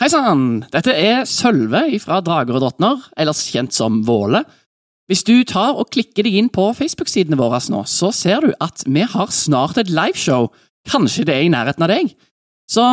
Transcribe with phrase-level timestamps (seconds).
[0.00, 0.62] Hei sann!
[0.72, 4.40] Dette er Sølve fra Drager og drottner, ellers kjent som Våle.
[5.12, 8.80] Hvis du tar og klikker deg inn på Facebook-sidene våre nå, så ser du at
[8.88, 10.48] vi har snart et liveshow.
[10.88, 12.14] Kanskje det er i nærheten av deg?
[12.64, 12.86] Så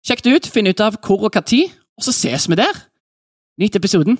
[0.00, 2.80] sjekk det ut, finn ut av hvor og tid, og så ses vi der.
[3.60, 4.16] Nyt episoden.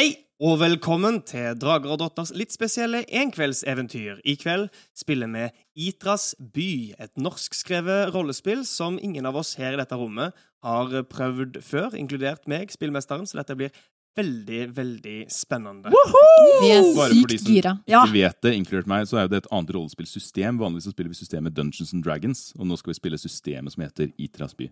[0.00, 0.08] Hei,
[0.40, 4.22] og velkommen til Drager og drottners litt spesielle enkveldseventyr.
[4.24, 5.42] I kveld spiller vi
[5.90, 10.32] Itras by, et norskskrevet rollespill som ingen av oss her i dette rommet
[10.64, 13.74] har prøvd før, inkludert meg, spillmesteren, så dette blir
[14.16, 15.92] veldig, veldig spennende.
[15.92, 17.52] Vi er sykt som
[17.86, 18.06] Ja.
[18.06, 20.58] ikke vet det, inkludert meg, så er det et annet rollespillsystem.
[20.58, 23.84] Vanligvis så spiller vi systemet Dungeons and Dragons, og nå skal vi spille systemet som
[23.84, 24.70] heter Itras by.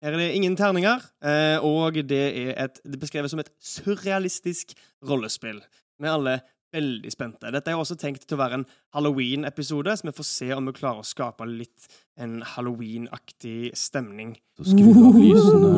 [0.00, 3.50] Her er det ingen terninger, eh, og det er et, det er beskrevet som et
[3.60, 4.72] surrealistisk
[5.04, 5.60] rollespill.
[6.00, 6.38] Vi er alle
[6.72, 7.50] veldig spente.
[7.52, 10.74] Dette er også tenkt til å være en Halloween-episode, så vi får se om vi
[10.78, 14.36] klarer å skape litt en Halloween-aktig stemning.
[14.56, 15.74] Så skru av lysene,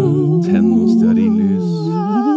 [0.47, 1.75] tenn noen stearinlys,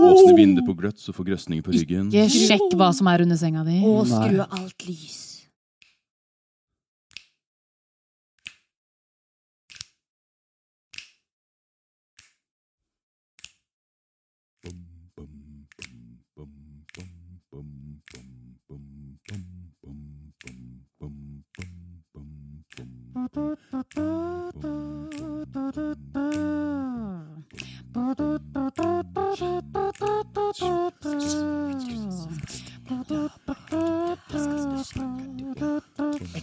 [0.09, 2.09] åpne vinduet på gløtt, så får grøsninger på ryggen.
[2.09, 3.81] Ikke sjekk hva som er under senga di.
[3.86, 5.34] Og skru av alt lys.
[23.36, 23.41] Et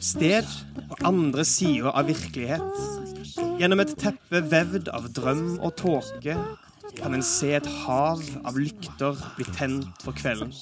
[0.04, 0.44] sted
[0.88, 2.60] på andre sida av virkelighet.
[3.56, 6.36] Gjennom et teppe vevd av drøm og tåke
[6.98, 10.52] kan en se et hav av lykter bli tent for kvelden.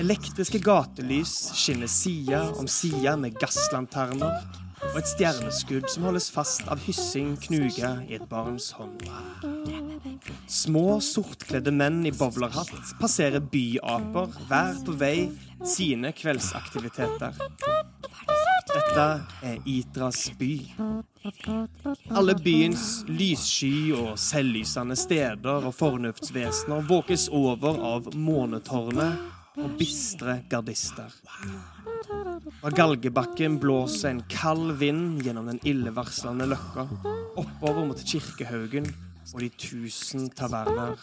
[0.00, 4.44] Elektriske gatelys skinner side om side med gasslanterner
[4.88, 9.04] og et stjerneskudd som holdes fast av hyssing knuga i et barns hånd.
[10.50, 15.16] Små, sortkledde menn i bowlerhatt passerer byaper hver på vei
[15.64, 17.36] sine kveldsaktiviteter.
[18.72, 19.06] Dette
[19.44, 20.54] er Itras by.
[22.10, 31.12] Alle byens lyssky og selvlysende steder og fornuftsvesener våkes over av månetårnet og bistre gardister.
[32.60, 36.86] Fra galgebakken blåser en kald vind gjennom den illevarslende løkka,
[37.36, 38.88] oppover mot kirkehaugen
[39.34, 40.96] og de tusen taverner.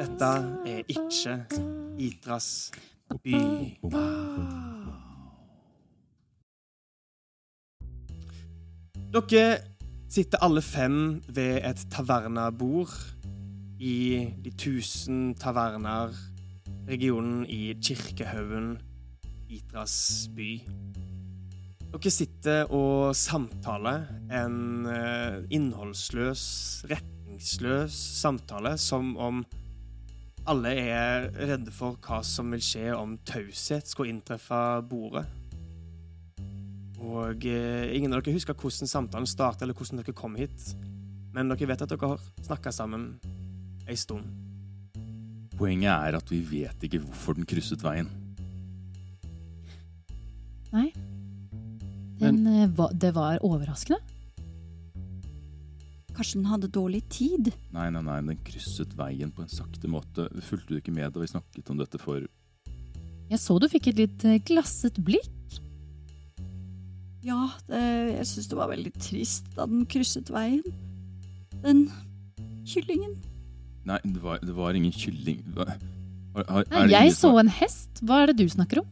[0.00, 0.30] Dette
[0.66, 1.36] er ikke
[1.98, 2.70] Itras
[3.22, 3.36] by.
[9.16, 9.44] Dere
[10.12, 12.92] sitter alle fem ved et tavernabord
[13.80, 16.12] i de tusen taverner,
[16.88, 18.76] regionen i Kirkehaugen,
[19.50, 20.50] Itras by.
[21.96, 24.04] Dere sitter og samtaler
[24.34, 26.42] en eh, innholdsløs,
[26.90, 29.44] retningsløs samtale, som om
[30.46, 34.60] alle er redde for hva som vil skje om taushet skulle inntreffe
[34.90, 35.24] bordet.
[37.02, 40.74] Og eh, ingen av dere husker hvordan samtalen startet, eller hvordan dere kom hit.
[41.34, 43.14] Men dere vet at dere har snakka sammen
[43.86, 44.45] ei stund.
[45.56, 48.10] Poenget er at vi vet ikke hvorfor den krysset veien.
[50.74, 50.90] Nei.
[52.20, 54.00] Den, Men, va- det var overraskende.
[56.16, 57.50] Kanskje den hadde dårlig tid?
[57.76, 60.28] Nei, nei, nei, den krysset veien på en sakte måte.
[60.44, 62.24] Fulgte du ikke med da vi snakket om dette for
[63.28, 65.32] Jeg så du fikk et litt eh, glasset blikk.
[67.26, 67.80] Ja, det,
[68.20, 70.62] jeg syns det var veldig trist da den krysset veien.
[71.64, 71.86] Den
[72.68, 73.16] kyllingen.
[73.86, 75.42] Nei, det var, det var ingen kylling.
[75.54, 75.66] Hva?
[76.36, 78.00] Har, har, Nei, er det jeg ingen så en hest.
[78.02, 78.88] Hva er det du snakker om?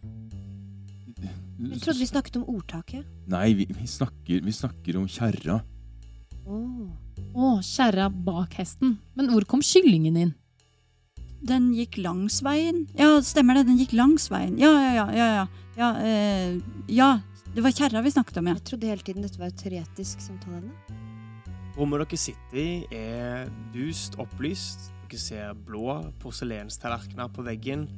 [1.64, 3.08] Jeg trodde vi snakket om ordtaket.
[3.30, 5.58] Nei, vi, vi, snakker, vi snakker om kjerra.
[6.44, 6.88] Oh.
[7.32, 8.98] oh, kjerra bak hesten.
[9.16, 10.32] Men hvor kom kyllingen inn?
[11.44, 12.84] Den gikk langs veien.
[12.98, 14.56] Ja, stemmer det, den gikk langs veien.
[14.60, 15.06] Ja, ja, ja.
[15.14, 15.46] Ja, ja.
[15.74, 17.16] Ja, eh, ja
[17.54, 18.58] det var kjerra vi snakket om, ja.
[18.58, 20.62] Jeg trodde hele tiden dette var et teoretisk samtale.
[21.74, 24.92] Rommet dere sitter i, er dust opplyst.
[25.08, 27.88] Dere ser blå porselenstallerkener på veggen.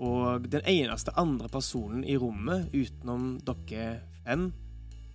[0.00, 4.48] Og den eneste andre personen i rommet utenom dere fem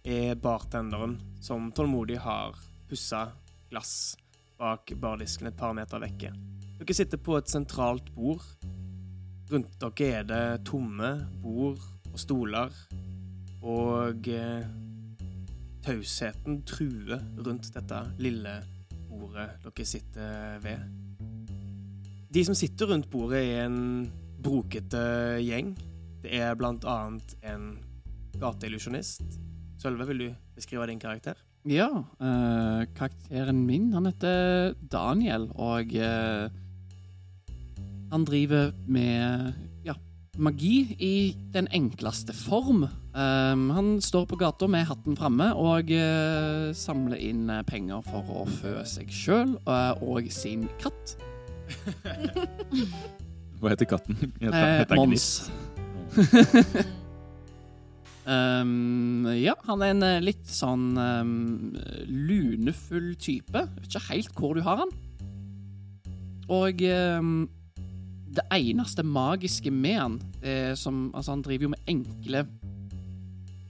[0.05, 2.53] er bartenderen, som tålmodig har
[2.85, 3.23] pussa
[3.71, 4.13] glass
[4.59, 6.29] bak bardisken et par meter vekke.
[6.77, 8.45] Dere sitter på et sentralt bord.
[9.49, 11.81] Rundt dere er det tomme bord
[12.13, 12.69] og stoler.
[13.65, 14.69] Og eh,
[15.85, 18.55] tausheten truer rundt dette lille
[19.09, 20.85] bordet dere sitter ved.
[22.33, 24.11] De som sitter rundt bordet, er en
[24.43, 25.03] brokete
[25.45, 25.75] gjeng.
[26.25, 27.75] Det er blant annet en
[28.41, 29.39] gateillusjonist
[29.79, 31.37] Sølve, vil du beskrive din karakter?
[31.65, 31.87] Ja,
[32.21, 36.49] Øh, karakteren min, han heter Daniel, og øh,
[38.11, 39.53] han driver med
[40.37, 41.15] magi i
[41.53, 42.85] den enkleste form.
[43.15, 48.41] Um, han står på gata med hatten framme og uh, samler inn eh, penger for
[48.41, 51.15] å fø seg sjøl og sin katt.
[53.61, 54.19] Hva heter katten?
[54.41, 55.27] Heter, Eh, Mons.
[58.25, 61.73] Um, ja, han er en eh, litt sånn um,
[62.05, 63.63] lunefull type.
[63.79, 64.91] Vet ikke helt hvor du har han.
[66.51, 66.83] Og
[68.35, 72.45] det eneste magiske med han er som, Altså, han driver jo med enkle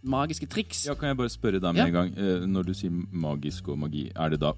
[0.06, 0.83] magiske triks.
[0.85, 1.85] Ja, kan jeg bare spørre deg med Ja.
[1.88, 2.12] en gang?
[2.17, 4.53] Eh, Når du sier magisk og magi, er det da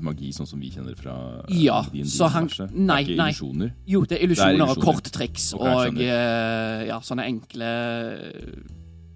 [0.00, 3.30] magi sånn som vi kjenner fra eh, Ja, din, så han- nei, Det er nei.
[3.30, 3.72] Illusioner.
[3.86, 7.68] Jo, det er illusjoner og korttriks okay, og eh, ja, sånne enkle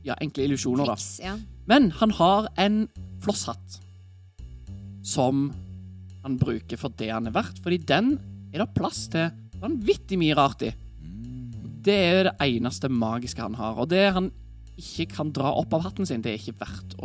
[0.04, 0.94] Ja, enkle illusjoner, da.
[0.96, 1.38] Triks, ja.
[1.66, 2.88] Men han har en
[3.20, 3.80] flosshatt
[5.02, 5.50] som
[6.22, 8.18] han bruker for det han er verdt, fordi den
[8.52, 9.30] er det plass til
[9.60, 10.70] vanvittig mye rart i.
[11.80, 14.28] Det er det eneste magiske han har, og det han
[14.80, 17.04] ikke kan dra opp av hatten sin, det er ikke verdt å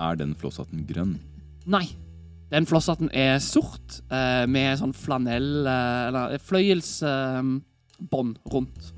[0.00, 1.18] Er den flosshatten grønn?
[1.68, 1.84] Nei.
[2.50, 8.92] Den flosshatten er sort, eh, med sånn flanell eh, Eller fløyelsbånd rundt.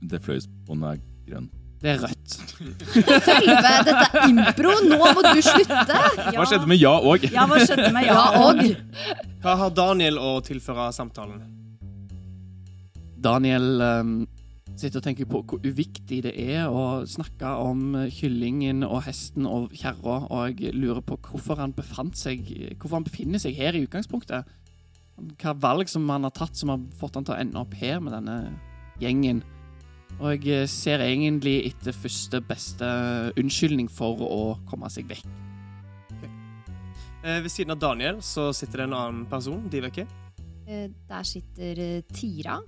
[0.00, 0.98] Det fløyelsbåndet er
[1.28, 1.50] grønn.
[1.78, 2.30] Det er rødt.
[3.28, 4.72] Selve dette impro!
[4.88, 6.00] Nå må du slutte!
[6.32, 7.22] Hva skjedde med ja og?
[7.30, 8.54] Ja, hva skjedde med ja Ja, og
[9.44, 11.57] Hva har Daniel å tilføre samtalen?
[13.18, 14.12] Daniel ehm,
[14.78, 19.72] sitter og tenker på hvor uviktig det er å snakke om kyllingen og hesten og
[19.74, 23.82] kjerra, og jeg lurer på hvorfor han befant seg Hvorfor han befinner seg her i
[23.86, 24.48] utgangspunktet.
[25.42, 27.98] Hva valg som han har tatt som har fått han til å ende opp her
[28.02, 28.38] med denne
[29.02, 29.42] gjengen.
[30.18, 32.86] Og jeg eh, ser egentlig etter første beste
[33.38, 35.26] unnskyldning for å komme seg vekk.
[37.24, 39.66] Eh, ved siden av Daniel så sitter det en annen person.
[39.70, 40.06] Diveke.
[40.66, 42.60] Eh, Der sitter eh, Tira.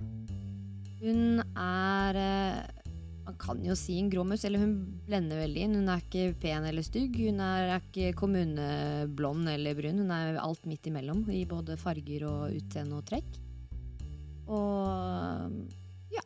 [1.01, 2.81] Hun er eh,
[3.25, 4.73] Man kan jo si en gråmus, eller hun
[5.05, 5.77] blender veldig inn.
[5.79, 7.15] Hun er ikke pen eller stygg.
[7.21, 10.01] Hun er, ikke kommuneblond eller brun.
[10.03, 13.39] Hun er alt midt imellom i både farger og utseende og trekk.
[14.51, 16.25] Og ja.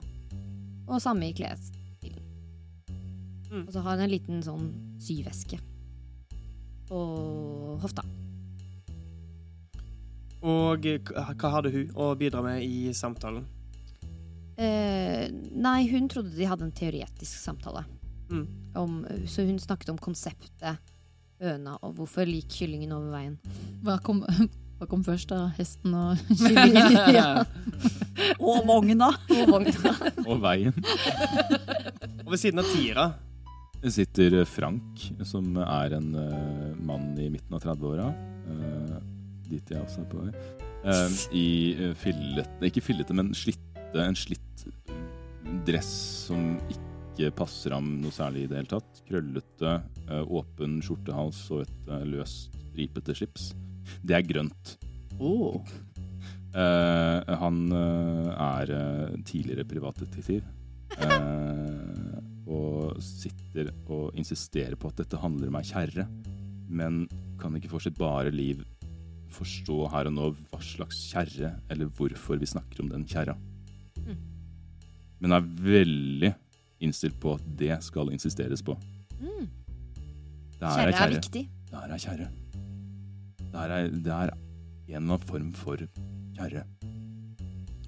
[0.88, 2.24] Og samme i klesstilen.
[3.52, 3.66] Mm.
[3.68, 4.70] Og så har hun en liten sånn
[5.04, 5.60] syveske
[6.90, 7.02] på
[7.84, 8.06] hofta.
[10.46, 13.46] Og hva hadde hun å bidra med i samtalen?
[14.56, 17.84] Eh, nei, hun trodde de hadde en teoretisk samtale.
[18.32, 18.46] Mm.
[18.80, 19.00] Om,
[19.30, 20.94] så hun snakket om konseptet
[21.44, 23.36] høna, og hvorfor lik kyllingen over veien.
[23.86, 24.24] Hva kom,
[24.80, 25.50] hva kom først, da?
[25.60, 26.98] Hesten og kyllingen?
[27.18, 27.44] ja.
[28.40, 29.12] Og vogna.
[29.36, 29.96] Og vogna.
[30.26, 30.76] Og veien.
[32.24, 33.10] Og ved siden av Tira
[33.92, 38.08] sitter Frank, som er en uh, mann i midten av 30-åra.
[38.48, 38.96] Uh,
[39.46, 40.32] dit jeg også er på vei.
[40.86, 41.48] Uh, I
[41.80, 43.32] uh, fillete Ikke fillete, men
[43.96, 44.08] slitte.
[44.08, 44.66] En slitt
[45.66, 45.92] dress
[46.28, 49.02] som ikke passer ham noe særlig i det hele tatt.
[49.08, 53.54] Krøllete, eh, åpen skjortehals og et eh, løst, stripete slips.
[54.04, 54.78] Det er grønt.
[55.20, 55.62] Oh.
[56.56, 58.70] Uh, han uh, er
[59.28, 60.44] tidligere privatdetektiv.
[62.48, 66.08] og sitter og insisterer på at dette handler om ei kjerre.
[66.70, 67.08] Men
[67.42, 68.64] kan ikke for sitt bare liv
[69.36, 73.36] forstå her og nå hva slags kjerre, eller hvorfor vi snakker om den kjerra.
[75.20, 76.32] Men er veldig
[76.84, 78.76] innstilt på at det skal insisteres på.
[79.20, 79.46] Mm.
[80.60, 81.46] Kjære er kjære er viktig.
[81.70, 82.28] Det er kjære.
[83.56, 84.40] Der Det er, det er en
[84.88, 85.82] eller annen form for
[86.38, 86.66] kjære.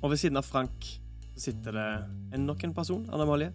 [0.01, 0.85] Og ved siden av Frank
[1.37, 1.87] sitter det
[2.33, 3.05] en, nok en person.
[3.13, 3.51] Anna Malie?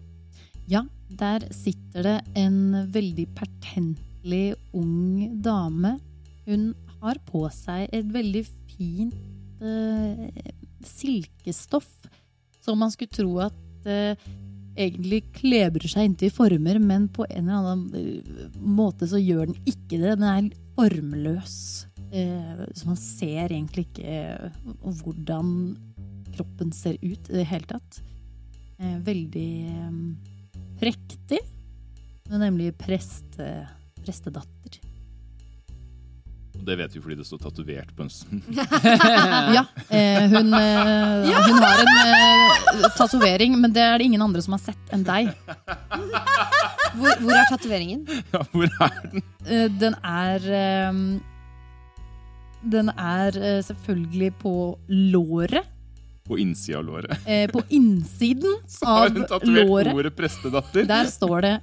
[0.69, 5.97] Ja, der sitter det en veldig pertentlig ung dame.
[6.47, 9.15] Hun har på seg et veldig fint
[9.63, 10.29] eh,
[10.87, 11.89] silkestoff
[12.63, 14.15] som man skulle tro at eh,
[14.73, 19.59] egentlig klebrer seg inntil former, men på en eller annen eh, måte så gjør den
[19.69, 20.15] ikke det.
[20.15, 21.57] Den er formløs.
[22.13, 24.71] Eh, så man ser egentlig ikke eh,
[25.03, 25.75] hvordan
[26.33, 28.01] kroppen ser ut i det hele tatt.
[28.79, 29.99] Eh, veldig eh,
[30.81, 31.43] prektig.
[32.31, 33.51] Nemlig preste,
[34.01, 34.52] prestedatter.
[36.63, 38.11] Det vet vi fordi det står tatovert på en
[39.57, 44.41] Ja, eh, hun, eh, hun har en eh, tatovering, men det er det ingen andre
[44.45, 45.31] som har sett enn deg.
[46.95, 48.05] Hvor, hvor er tatoveringen?
[48.33, 49.23] Ja, hvor er den?
[49.47, 50.99] Eh, den er eh,
[52.73, 54.55] Den er eh, selvfølgelig på
[54.87, 55.67] låret.
[56.23, 57.25] På innsida av låret.
[57.27, 59.91] Eh, på innsiden Så har av hun tatovert låret.
[59.99, 60.87] ordet prestedatter.
[60.87, 61.53] Der står det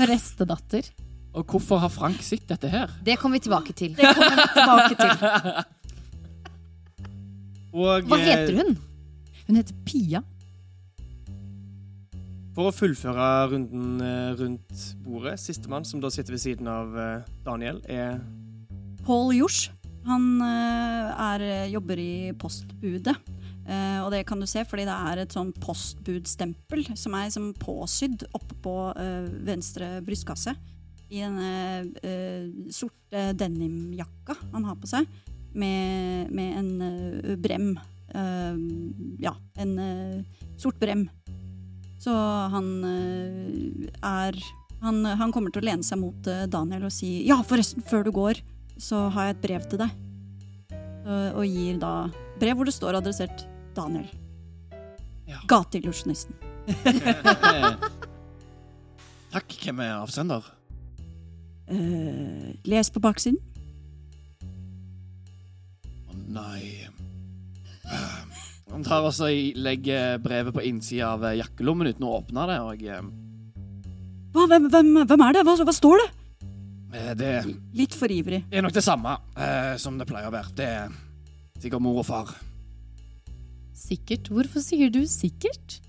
[0.00, 0.90] 'prestedatter'.
[1.30, 2.90] Og hvorfor har Frank sett dette her?
[3.06, 3.94] Det kommer vi tilbake til.
[3.94, 5.14] Det kommer vi tilbake til.
[7.80, 8.76] Og Hva eh, heter hun?
[9.46, 10.22] Hun heter Pia.
[12.56, 17.28] For å fullføre runden eh, rundt bordet, sistemann, som da sitter ved siden av eh,
[17.46, 18.18] Daniel, er
[19.06, 19.68] Paul Jors.
[20.10, 23.14] Han eh, er, jobber i postbudet.
[23.70, 27.50] Uh, og det kan du se fordi det er et sånn postbudstempel som er som
[27.54, 30.56] påsydd oppe på eh, venstre brystkasse.
[31.10, 31.52] I denne
[32.06, 35.08] eh, sorte denimjakka han har på seg,
[35.58, 37.72] med, med en eh, brem.
[38.14, 38.60] Eh,
[39.24, 39.74] ja, en
[40.60, 41.08] sort brem.
[42.00, 42.14] Så
[42.54, 42.68] han
[44.00, 44.38] er
[44.80, 48.08] han, han kommer til å lene seg mot Daniel og si Ja, forresten, før du
[48.16, 48.38] går,
[48.80, 49.98] så har jeg et brev til deg.
[51.04, 51.90] Og, og gir da
[52.40, 53.44] brev hvor det står adressert
[53.76, 54.08] Daniel.
[55.28, 55.42] Ja.
[55.50, 56.40] Gateillusjonisten.
[59.34, 60.48] Takk, hvem er avsender?
[61.70, 63.38] Eh, les på baksiden.
[66.10, 66.86] Å nei
[68.70, 72.84] Han tar også i, legger brevet på innsida av jakkelommen uten å åpne det, og
[72.86, 73.06] eh,
[74.34, 75.42] Hva, hvem, hvem, hvem er det?
[75.46, 76.08] Hva, hva står det?
[76.94, 77.32] eh, det
[77.74, 78.44] Litt for ivrig.
[78.50, 80.54] er nok det samme eh, som det pleier å være.
[80.58, 80.94] Det er
[81.62, 82.30] sikkert mor og far.
[83.74, 84.30] Sikkert.
[84.30, 85.80] Hvorfor sier du sikkert?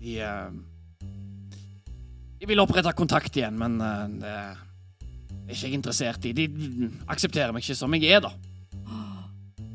[0.00, 0.48] De eh,
[2.44, 6.32] De vil opprette kontakt igjen, men eh, det er ikke jeg interessert i.
[6.36, 6.44] De
[7.08, 8.34] aksepterer meg ikke som jeg er, da.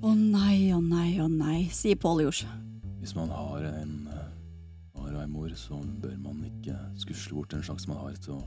[0.06, 2.44] Å nei, å nei, å nei, sier Pål Jors.
[3.02, 4.30] Hvis man har en eh,
[5.02, 8.40] har ei mor, så bør man ikke skusle bort den sjanse man har til å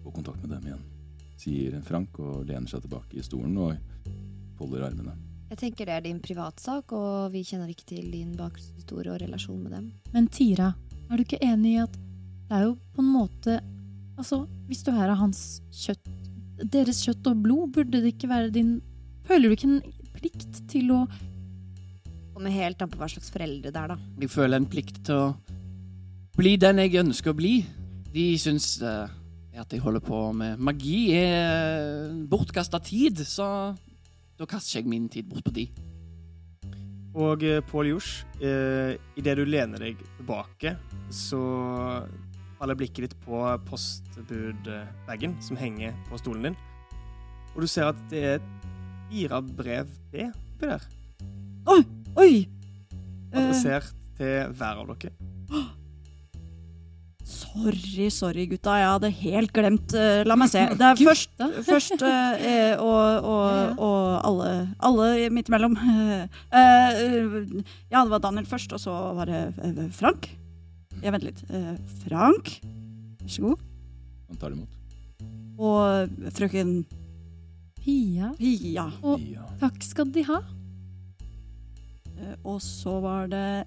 [0.00, 0.82] få kontakt med dem igjen.
[1.44, 3.76] Sier Frank og lener seg tilbake i stolen og
[4.56, 5.12] folder armene.
[5.52, 9.60] Jeg tenker det er din privatsak, og vi kjenner ikke til din bakgrunnshistorie og relasjon
[9.60, 9.90] med dem.
[10.16, 10.72] Men Tira,
[11.10, 12.06] er du ikke enig i at
[12.50, 13.60] det er jo på en måte
[14.18, 16.08] Altså, hvis du er av hans kjøtt
[16.60, 18.80] Deres kjøtt og blod, burde det ikke være din
[19.28, 19.82] Føler du ikke en
[20.16, 21.04] plikt til å
[22.34, 23.96] Kommer helt an på hva slags foreldre det er, da.
[24.22, 25.30] Jeg føler en plikt til å
[26.38, 27.50] bli den jeg ønsker å bli.
[28.14, 29.10] De syns uh,
[29.60, 33.74] at jeg holder på med magi er bortkasta tid, så
[34.40, 35.66] da kaster jeg min tid bort på de.
[37.20, 40.76] Og eh, Pål Jors, eh, idet du lener deg tilbake,
[41.12, 41.42] så
[42.60, 46.58] faller blikket ditt på postbudbagen som henger på stolen din.
[47.54, 48.46] Og du ser at det er
[49.10, 50.84] fire brev B oppi der,
[51.70, 51.82] Oi!
[52.20, 52.32] Oi!
[53.32, 55.12] adressert til hver av dere.
[57.30, 58.74] sorry, sorry, gutta.
[58.78, 60.66] Jeg hadde helt glemt eh, La meg se.
[60.76, 61.30] Det er først,
[61.66, 64.50] først eh, eh, og, og, og alle,
[64.82, 65.78] alle midt imellom.
[65.80, 66.26] Eh,
[66.58, 70.32] eh, ja, det var Daniel først, og så var det eh, Frank.
[71.00, 71.42] Jeg vent litt.
[71.50, 72.50] Eh, Frank,
[73.22, 73.62] vær så god.
[74.28, 74.76] Han tar imot.
[75.60, 76.84] Og frøken
[77.80, 78.32] Pia?
[78.38, 78.86] Pia.
[79.02, 79.46] Og Ja.
[79.60, 80.40] takk skal de ha.
[82.20, 83.66] Eh, Og så var det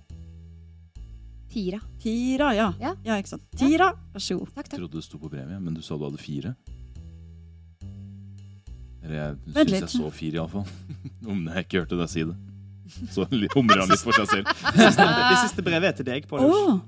[1.50, 1.80] Tira.
[2.02, 2.74] Tira, ja.
[2.82, 2.96] Ja.
[3.06, 3.44] Ja, ikke sant.
[3.58, 4.54] Tira, vær så god.
[4.56, 4.80] Takk, takk.
[4.80, 6.56] Trodde det sto på premie, men du sa du hadde fire.
[9.04, 9.38] Eller jeg
[9.68, 10.66] syns jeg så fire, iallfall.
[11.28, 12.36] Om jeg ikke hørte deg si det.
[13.12, 13.26] Så
[13.56, 14.46] humrer han litt for seg selv.
[14.46, 16.82] Det siste, det siste brevet er til deg, Pål Jors.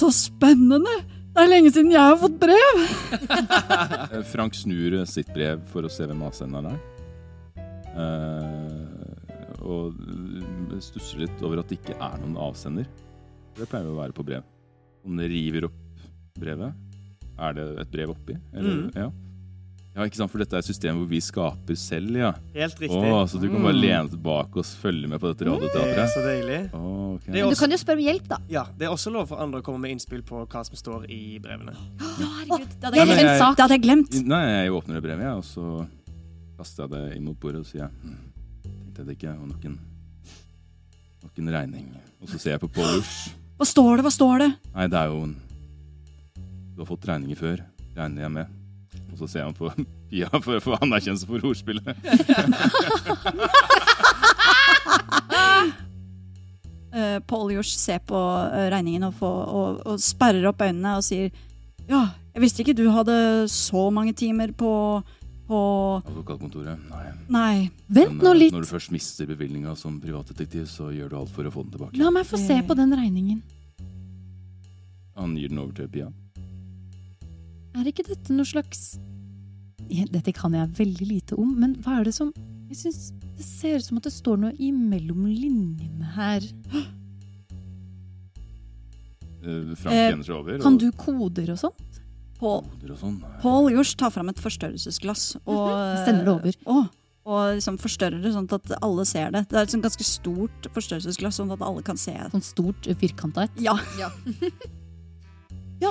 [0.00, 0.94] Så spennende!
[1.30, 2.80] Det er lenge siden jeg har fått brev!
[4.10, 6.80] Eh, Frank snur eh, sitt brev for å se hvem avsenderen er.
[7.94, 9.94] Uh, og
[10.82, 12.88] stusser litt over at det ikke er noen avsender.
[13.58, 14.46] Det pleier jo å være på brev.
[15.06, 15.78] Om det river opp
[16.40, 16.74] brevet,
[17.40, 18.36] er det et brev oppi?
[18.54, 18.90] Eller, Mm.
[18.96, 19.08] ja.
[19.96, 22.30] Ja, ikke sant, for dette er et system hvor vi skaper selv, ja.
[22.54, 23.00] Helt riktig.
[23.30, 23.80] så du kan bare Mm.
[23.80, 26.60] lene tilbake og følge med på dette Det er så deilig.
[26.72, 27.32] Å, okay.
[27.32, 28.38] Det er Men du kan jo spørre om hjelp, da.
[28.48, 31.10] ja, det er også lov for andre å komme med innspill på hva som står
[31.10, 31.72] i brevene.
[31.74, 32.06] Å,
[32.38, 34.26] herregud, det hadde Det jeg er jeg- Det hadde jeg glemt.
[34.26, 35.88] Nei, jeg åpner det brevet, jeg, og så
[36.56, 38.16] kaster jeg det imot bordet og sier jeg, hm,
[38.62, 39.78] tenkte jeg det ikke var nok en,
[41.22, 41.86] nok en regning.
[42.22, 43.00] Og så ser jeg på Paul
[43.58, 44.04] Hva står det?
[44.04, 44.50] Hva står det?
[44.74, 45.36] Nei, det er jo en
[46.76, 47.60] Du har fått regninger før,
[47.96, 48.46] regner jeg med.
[49.12, 49.70] Og så ser han på
[50.10, 51.86] Pia for å få anerkjennelse for ordspillet.
[56.90, 61.06] Uh, Paul Jors ser på eh, regningen og, får, og, og sperrer opp øynene og
[61.06, 61.30] sier
[61.90, 63.14] Ja, jeg visste ikke du hadde
[63.50, 64.72] så mange timer på,
[65.46, 65.60] på
[66.06, 66.82] Advokatkontoret.
[66.90, 67.06] Nei.
[67.30, 67.54] Nei.
[67.86, 68.54] Vent Men, nå eh, litt.
[68.54, 71.74] Når du først mister bevilgninga som privatdetektiv, så gjør du alt for å få den
[71.76, 71.98] tilbake.
[72.02, 73.42] La meg få se på den regningen.
[75.18, 76.10] Han gir den over til Pia.
[77.80, 78.98] Er ikke dette noe slags
[79.90, 82.28] Dette kan jeg veldig lite om, men hva er det som
[82.70, 83.10] Jeg syns
[83.40, 86.44] det ser ut som at det står noe imellom linjene her.
[89.40, 90.58] eh, Frank Eh, seg over.
[90.60, 92.00] Kan og du koder og sånt?
[92.36, 93.16] Paul, koder og sånn.
[93.40, 95.70] Paul Jors tar fram et forstørrelsesglass og
[96.04, 96.58] Sender det over.
[96.66, 96.92] Og,
[97.32, 99.46] og liksom forstørrer det sånn at alle ser det.
[99.48, 102.28] Det er et sånn ganske stort forstørrelsesglass, sånn at alle kan se det.
[102.36, 103.56] Sånn stort firkanta et?
[103.64, 104.12] Ja, Ja,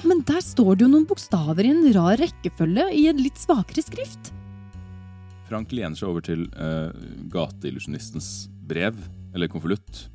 [0.05, 3.81] men der står det jo noen bokstaver i en rar rekkefølge i en litt svakere
[3.81, 4.31] skrift.
[5.49, 6.93] Frank lener seg over til uh,
[7.33, 8.97] gateillusjonistens brev,
[9.33, 10.05] eller konvolutt.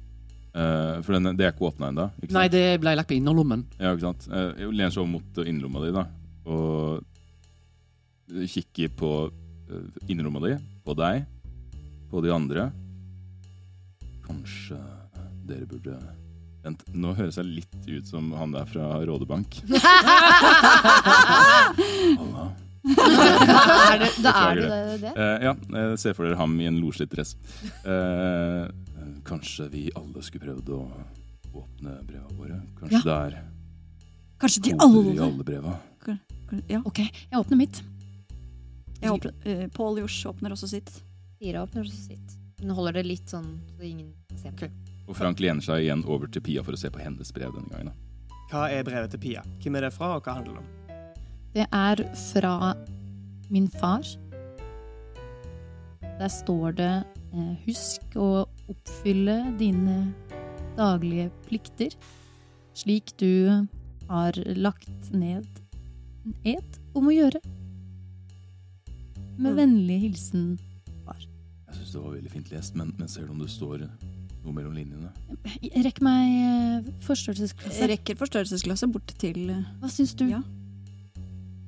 [0.55, 2.07] Uh, for den, det er ikke åpna ennå.
[2.37, 3.65] Nei, det ble lagt på innerlommen.
[3.81, 4.29] Ja, ikke sant?
[4.31, 6.07] Uh, lener seg over mot innerlomma di, da.
[6.47, 7.03] Og
[8.55, 9.11] kikker på
[10.07, 10.55] innerlomma di,
[10.87, 11.25] på deg,
[12.13, 12.69] på de andre.
[14.25, 14.79] Kanskje
[15.49, 15.99] dere burde
[16.65, 19.59] Vent, nå høres jeg litt ut som han der fra Rådebank.
[22.19, 22.45] Halla.
[22.85, 23.05] Da
[23.95, 25.01] er det, da er det det.
[25.03, 25.13] det.
[25.17, 27.35] Uh, ja, eh, se for dere ham i en loslitt dress.
[27.85, 28.69] Uh,
[29.29, 30.81] kanskje vi alle skulle prøvd å
[31.55, 32.59] åpne breva våre?
[32.81, 33.05] Kanskje Ja.
[33.05, 33.43] det er
[34.43, 35.03] kanskje de alle?
[35.15, 35.77] i alle breva?
[36.69, 37.83] Ja, Ok, jeg åpner mitt.
[39.01, 40.91] jeg åpner, uh, Paul Jors åpner også sitt.
[41.41, 42.37] Fire åpner også sitt.
[42.61, 44.65] Hun holder det litt sånn så ingen ser på.
[44.69, 44.94] Ok.
[45.09, 47.71] Og Frank lener seg igjen over til Pia for å se på hennes brev denne
[47.73, 47.93] gangen.
[48.51, 49.43] Hva er brevet til Pia?
[49.63, 50.71] Hvem er det fra, og hva handler det om?
[51.55, 52.55] Det er fra
[53.53, 54.07] min far.
[56.19, 56.93] Der står det
[57.35, 60.15] eh, 'Husk å oppfylle dine
[60.79, 61.97] daglige plikter',
[62.75, 63.67] slik du
[64.09, 65.47] har lagt ned
[66.25, 67.41] en ed om å gjøre.
[69.37, 69.57] Med Mm.
[69.57, 70.59] vennlig hilsen
[71.05, 71.19] far.
[71.67, 73.89] Jeg syns det var veldig fint lest, men, men selv du om det står
[74.45, 75.11] noe mellom linjene?
[75.85, 77.05] Rekk meg forstørrelsesklasse.
[77.05, 77.91] Jeg forstørrelsesglasset.
[77.95, 80.27] rekker forstørrelsesglasset bort til eh, Hva syns du?
[80.31, 80.41] Ja.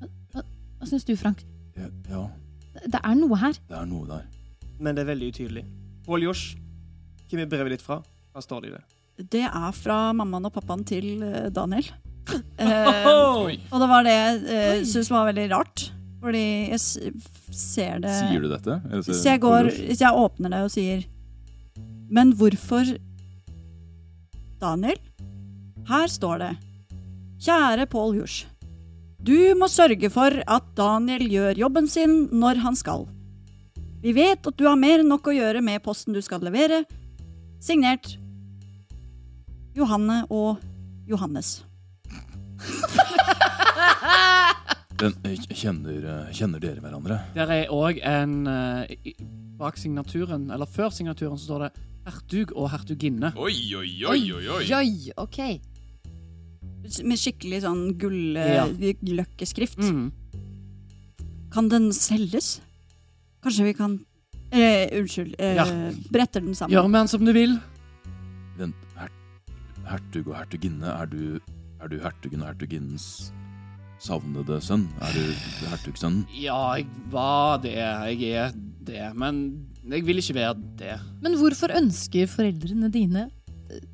[0.00, 0.44] Hva, hva,
[0.80, 1.42] hva syns du, Frank?
[1.76, 2.22] Ja, ja,
[2.86, 3.56] Det er noe her.
[3.68, 4.24] det er noe der.
[4.78, 5.64] Men det er veldig utydelig.
[6.06, 6.56] Pål Josh,
[7.30, 8.00] hvem er brevet ditt fra?
[8.32, 8.84] Hva står det i det?
[9.32, 11.88] Det er fra mammaen og pappaen til eh, Daniel.
[12.58, 13.06] Eh,
[13.70, 15.84] og det var det jeg eh, syntes var veldig rart.
[16.18, 16.40] Fordi
[16.72, 16.80] jeg
[17.54, 18.78] ser det Sier du dette?
[19.06, 21.04] Så- jeg, går, jeg åpner det og sier
[22.08, 22.96] Men hvorfor
[24.60, 24.98] Daniel?
[25.86, 26.52] Her står det
[27.42, 28.36] Kjære Pål Hjors
[29.22, 33.06] Du må sørge for at Daniel gjør jobben sin når han skal.
[34.02, 36.84] Vi vet at du har mer enn nok å gjøre med posten du skal levere.
[37.62, 38.16] Signert
[39.76, 40.62] Johanne og
[41.10, 41.64] Johannes.
[44.96, 47.18] Men, eh, kjenner, eh, kjenner dere hverandre?
[47.34, 49.12] Der er òg en eh,
[49.56, 51.70] Bak signaturen, eller før signaturen, så står det
[52.06, 53.32] hertug og hertuginne.
[53.36, 54.64] Oi, oi, Oi, oi, oi.
[54.78, 55.38] oi ok.
[57.02, 58.66] Med skikkelig sånn Ja.
[58.70, 59.78] gull-løkkeskrift.
[59.82, 60.12] Mm.
[61.50, 62.60] Kan den selges?
[63.42, 63.98] Kanskje vi kan
[64.52, 65.34] eh, Unnskyld.
[65.38, 65.64] Eh, Ja.
[66.12, 66.74] Bretter den sammen.
[66.76, 67.58] Gjør med den som du vil.
[68.56, 69.10] Vent, her,
[69.90, 71.40] hertug og hertuginne, er du,
[71.82, 73.32] er du hertugen og hertuginnens
[73.98, 74.86] savnede sønn?
[75.02, 75.34] Er du
[75.72, 76.26] hertugsønnen?
[76.38, 77.74] Ja, jeg var det.
[77.74, 78.52] Jeg er
[78.86, 79.10] det.
[79.16, 80.96] Men jeg vil ikke være det.
[81.22, 83.28] Men hvorfor ønsker foreldrene dine
[83.70, 83.84] eh,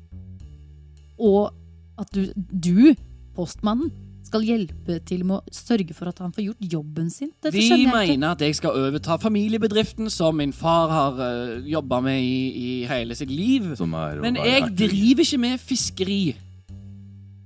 [1.19, 1.53] og
[1.99, 2.95] at du, du,
[3.35, 3.91] postmannen,
[4.33, 7.29] skal hjelpe til med å sørge for at han får gjort jobben sin?
[7.37, 11.99] Dette De jeg mener at jeg skal overta familiebedriften som min far har uh, jobba
[12.01, 13.75] med i, i hele sitt liv.
[13.77, 16.23] Som er Men jeg driver ikke med fiskeri.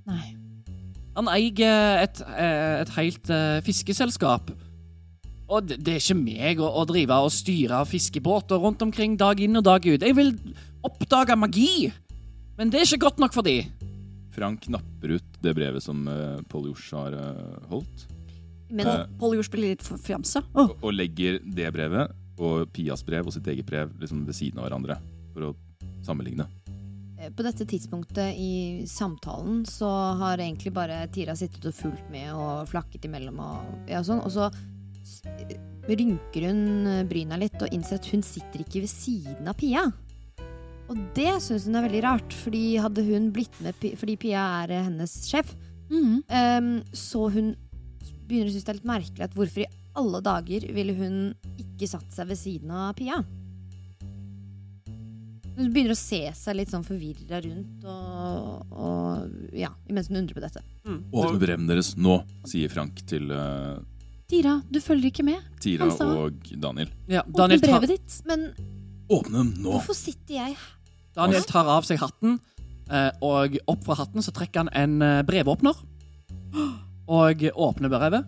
[0.08, 0.24] Nei.
[1.18, 4.54] Han eier et, eh, et helt uh, fiskeselskap.
[5.48, 9.56] Og det, er ikke meg å, å drive og styre fiskebåter rundt omkring dag inn
[9.56, 10.04] og dag ut.
[10.04, 10.34] Jeg vil
[10.84, 11.88] oppdage magi,
[12.58, 13.62] men det er ikke godt nok for de.
[14.36, 18.06] Frank napper ut det brevet som uh, Pål Jors har uh, holdt,
[18.68, 20.44] Men uh, Pål Jors blir litt forfjamsa.
[20.52, 20.68] Oh.
[20.68, 24.60] og, og legger det brevet og Pias brev og sitt eget brev liksom ved siden
[24.60, 25.00] av hverandre
[25.32, 25.54] for å
[26.06, 26.46] sammenligne.
[27.18, 29.88] eh, på dette tidspunktet i samtalen så
[30.20, 34.22] har egentlig bare Tira sittet og fulgt med og flakket imellom og ja, sånn.
[34.22, 34.52] Og så
[35.88, 39.86] rynker hun eh, bryna litt og innser at hun sitter ikke ved siden av Pia.
[40.88, 44.76] Og det syns hun er veldig rart, fordi hadde hun blitt med Fordi Pia er
[44.76, 45.54] eh, hennes sjef.
[45.88, 46.22] mm.
[46.28, 47.54] um, så hun
[48.28, 51.18] begynner å synes det er litt merkelig at hvorfor i alle dager ville hun
[51.58, 53.22] ikke satt seg ved siden av Pia?
[55.58, 60.36] Hun begynner å se seg litt sånn forvirra rundt, og, og ja, imens hun undrer
[60.36, 60.62] på dette.
[60.84, 61.00] Mm.
[61.10, 63.80] Åpne brevene deres nå, sier Frank til eh,
[64.28, 65.44] Tira, du følger ikke med?
[65.62, 66.88] Tira Han sa- og Daniel.
[67.08, 68.16] Ja, Åpne Daniel, tar, brevet ditt.
[68.28, 68.42] Men
[69.08, 69.70] Åpne den nå!
[69.72, 70.66] hvorfor sitter jeg her?
[71.16, 72.34] Daniel tar av seg hatten,
[72.92, 75.74] eh, og opp fra hatten så trekker han en eh, brevåpner.
[77.08, 78.26] Og åpner brevet.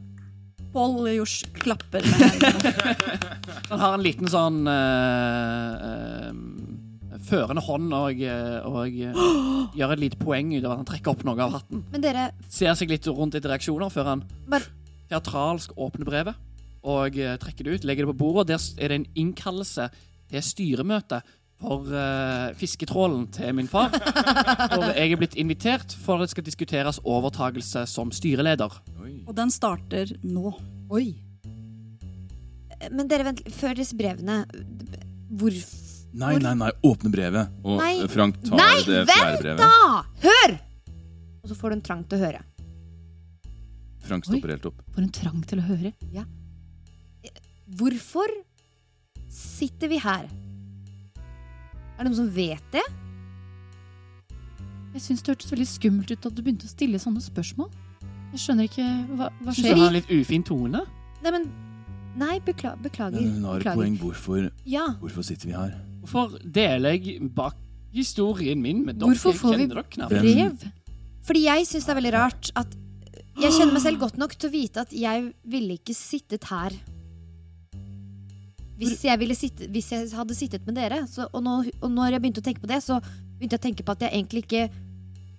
[0.73, 2.97] Jors klapper med hendene.
[3.71, 10.05] Han har en liten sånn eh, eh, førende hånd og, eh, og eh, gjør et
[10.07, 11.85] lite poeng ut av at han trekker opp noe av hatten.
[11.93, 14.71] Men dere, Ser seg litt rundt etter reaksjoner før han Bare-
[15.11, 16.47] teatralsk åpner brevet
[16.87, 19.91] og eh, trekker det ut, legger det på bordet, og der er det en innkallelse
[20.31, 21.21] til styremøte
[21.61, 23.93] for uh, fisketrålen til min far.
[24.79, 28.79] Og jeg er blitt invitert for at det skal diskuteres overtagelse som styreleder.
[29.03, 29.19] Oi.
[29.27, 30.55] Og den starter nå.
[30.89, 31.11] Oi.
[32.89, 34.39] Men dere, vent, før disse brevene
[35.29, 35.77] Hvorfor
[36.17, 37.53] Nei, nei, nei, åpne brevet.
[37.63, 37.93] Og Nei.
[38.11, 39.61] Frank tar Nei, det vent fjerde brevet.
[39.61, 40.01] da!
[40.25, 40.57] Hør!
[41.45, 42.41] Og så får du en trang til å høre.
[44.01, 44.81] Frank stopper helt opp.
[44.95, 45.93] For en trang til å høre.
[47.79, 48.33] Hvorfor
[49.31, 50.27] sitter vi her?
[50.27, 52.83] Er det noen som vet det?
[54.91, 57.69] Jeg syns det hørtes veldig skummelt ut at du begynte å stille sånne spørsmål.
[58.33, 58.87] Jeg skjønner ikke
[59.19, 60.83] Hva, hva Syns du han har litt ufin tone?
[61.21, 61.47] Nei, men
[62.19, 63.21] Nei, bekla beklager.
[63.23, 63.97] Men hun har et poeng.
[64.01, 64.89] Hvorfor, Ja.
[64.99, 65.77] hvorfor sitter vi her?
[66.03, 67.55] Hvorfor deler jeg bak
[67.93, 69.13] historien min med dere?
[69.15, 70.65] Hvorfor får vi Brev?
[71.23, 72.75] Fordi jeg syns det er veldig rart at
[73.39, 76.75] Jeg kjenner meg selv godt nok til å vite at jeg ville ikke sittet her.
[78.81, 82.17] Hvis jeg, ville sitte, hvis jeg hadde sittet med dere, så, og, nå, og når
[82.17, 82.97] jeg begynte å tenke på det, så
[83.37, 84.65] begynte jeg å tenke på at jeg egentlig ikke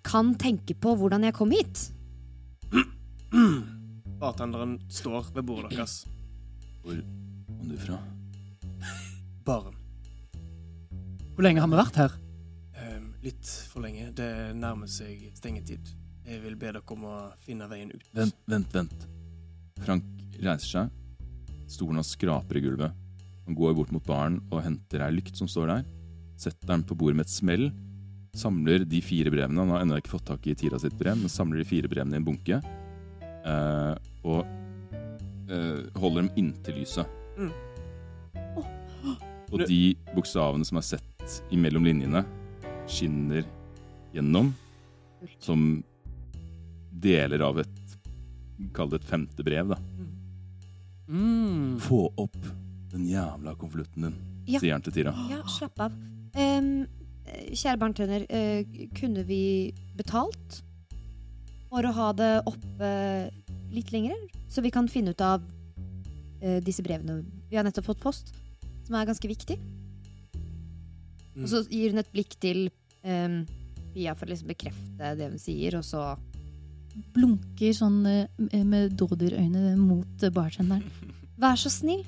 [0.06, 1.90] kan tenke på hvordan jeg kom hit.
[4.22, 6.04] Bartenderen står ved bordet deres.
[6.86, 6.98] Hvor
[7.58, 7.98] kom du fra?
[9.46, 9.78] Baren.
[11.34, 12.14] Hvor lenge har vi vært her?
[12.78, 14.12] Ehm, litt for lenge.
[14.14, 15.90] Det nærmer seg stengetid.
[16.32, 18.04] Jeg vil be dere om å finne veien ut.
[18.15, 19.08] Vent, vent, vent.
[19.84, 20.06] Frank
[20.39, 20.91] reiser seg.
[21.72, 22.96] Stolen hans skraper i gulvet.
[23.48, 25.84] Han går bort mot baren og henter ei lykt som står der.
[26.39, 27.67] Setter den på bordet med et smell.
[28.38, 29.60] Samler de fire brevene.
[29.60, 32.15] Han har ennå ikke fått tak i Tira sitt brev, men samler de fire brevene
[32.15, 32.62] i en bunke.
[33.44, 34.48] Uh, og
[35.52, 37.20] uh, holder dem inntil lyset.
[37.36, 37.52] Mm.
[39.52, 39.84] Og de
[40.15, 42.24] bokstavene som er sett imellom linjene,
[42.88, 43.44] skinner
[44.15, 44.54] gjennom
[45.44, 45.82] som
[47.02, 47.78] deler av et
[48.76, 49.78] Kall det et femte brev, da.
[51.10, 51.80] Mm.
[51.82, 52.38] Få opp
[52.92, 54.60] den jævla konvolutten din, Ja.
[54.60, 55.16] sier han til Tira.
[55.32, 55.96] Ja, slapp av.
[56.36, 56.62] Eh,
[57.56, 60.62] kjære barntrener, uh, kunne vi betalt
[61.70, 63.32] for å ha det oppe
[63.72, 64.18] litt lenger?
[64.50, 65.42] Så vi kan finne ut av
[66.44, 67.24] uh, disse brevene.
[67.50, 68.34] Vi har nettopp fått post,
[68.86, 69.58] som er ganske viktig.
[71.36, 71.44] Mm.
[71.44, 72.70] Og så gir hun et blikk til
[73.06, 73.46] um,
[73.94, 76.18] Pia for å liksom bekrefte det hun sier, og så
[77.16, 80.86] Blunker sånn eh, med dådyrøyne mot bartenderen.
[81.42, 82.04] Vær så snill.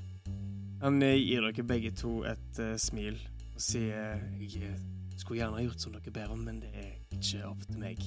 [0.84, 3.15] Han eh, gir dere begge to et uh, smil
[3.54, 4.74] og sier jeg
[5.22, 8.02] skulle gjerne ha gjort som dere ber om, men det er ikke opp til meg.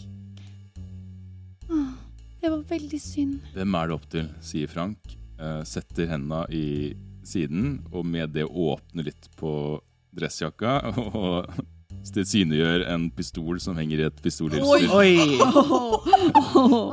[1.71, 1.95] Åh,
[2.43, 3.39] Det var veldig synd.
[3.55, 5.17] Hvem er det opp til, sier Frank.
[5.41, 6.95] Uh, setter henda i
[7.27, 9.53] siden, og med det åpner litt på
[10.17, 11.49] dressjakka og
[12.15, 14.93] tilsynegjør en pistol som henger i et pistolhylster.
[14.95, 15.39] Oi!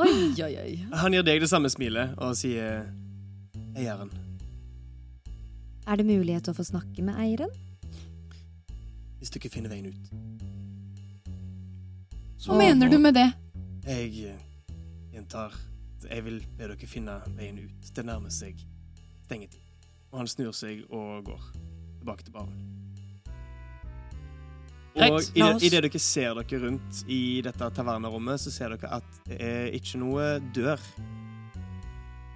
[0.04, 0.74] Oi, oi, oi.
[1.02, 2.86] Han gir deg det samme smilet og sier
[3.78, 4.12] eieren.
[5.84, 7.52] Er det mulighet til å få snakke med eieren?
[9.20, 10.16] Hvis dere finner veien ut.
[12.44, 13.30] Hva mener du med det?
[13.88, 14.42] Jeg eh,
[15.16, 15.56] gjentar
[16.10, 17.92] jeg vil be dere finne veien ut.
[17.96, 18.60] Det nærmer seg
[19.24, 19.62] stengetid.
[20.12, 21.50] Og han snur seg og går
[22.00, 22.73] tilbake til baren.
[24.94, 28.92] Og i det, i det dere ser dere rundt i dette tavernerommet, så ser dere
[29.00, 30.82] at det er ikke noe dør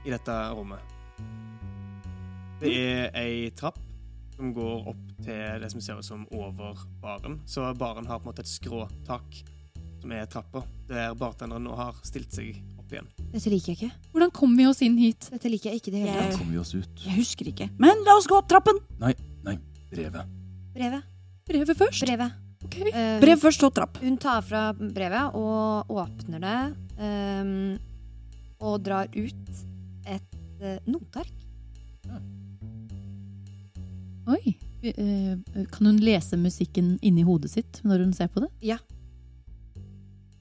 [0.07, 0.95] i dette rommet.
[2.57, 3.77] Det er ei trapp
[4.37, 7.39] som går opp til det som ser ut som over baren.
[7.49, 9.43] Så baren har på en måte et skråtak
[10.01, 13.09] som er trappa, der bartenderen nå har stilt seg opp igjen.
[13.33, 14.09] Dette liker jeg ikke.
[14.13, 15.29] Hvordan kom vi oss inn hit?
[15.33, 16.37] Dette liker jeg ikke det hele tatt.
[16.39, 17.05] Kommer vi oss ut?
[17.05, 17.69] Jeg husker ikke.
[17.81, 18.81] Men la oss gå opp trappen!
[19.01, 19.13] Nei,
[19.87, 20.27] Brevet.
[20.75, 21.05] Brevet.
[21.47, 22.03] Brevet først?
[22.05, 22.46] Brevet.
[22.67, 22.81] Ok.
[22.91, 23.97] Eh, Brev først, så trapp.
[24.03, 26.59] Hun tar fra brevet og åpner det
[26.97, 27.77] Um,
[28.57, 29.49] og drar ut
[30.09, 31.33] et eh, noteark.
[34.27, 34.55] Oi.
[34.81, 35.37] Uh,
[35.73, 38.49] Kan hun lese musikken inni hodet sitt når hun ser på det?
[38.65, 38.79] Ja.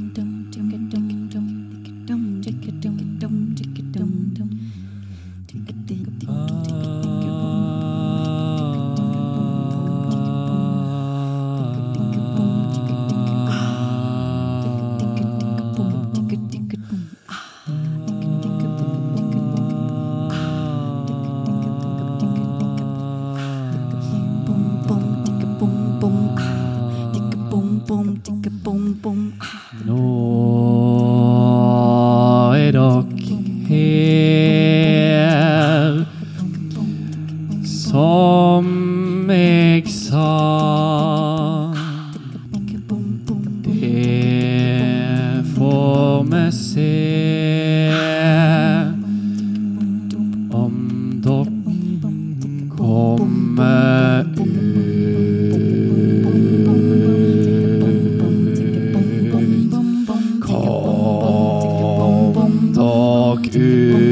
[63.53, 64.10] Uh,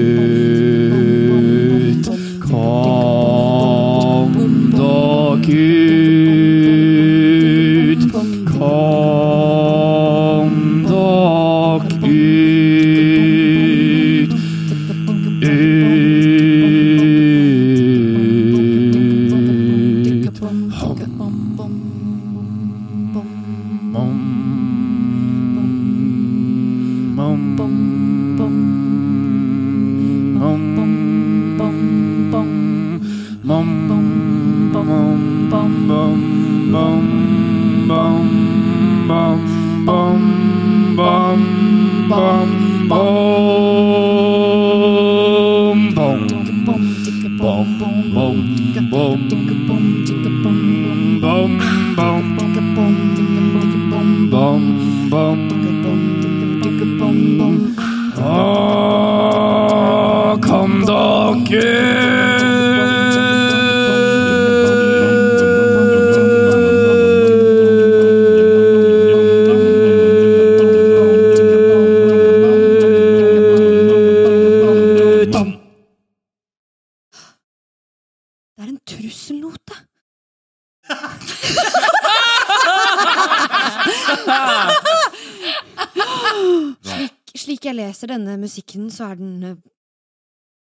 [89.00, 89.60] så er den uh,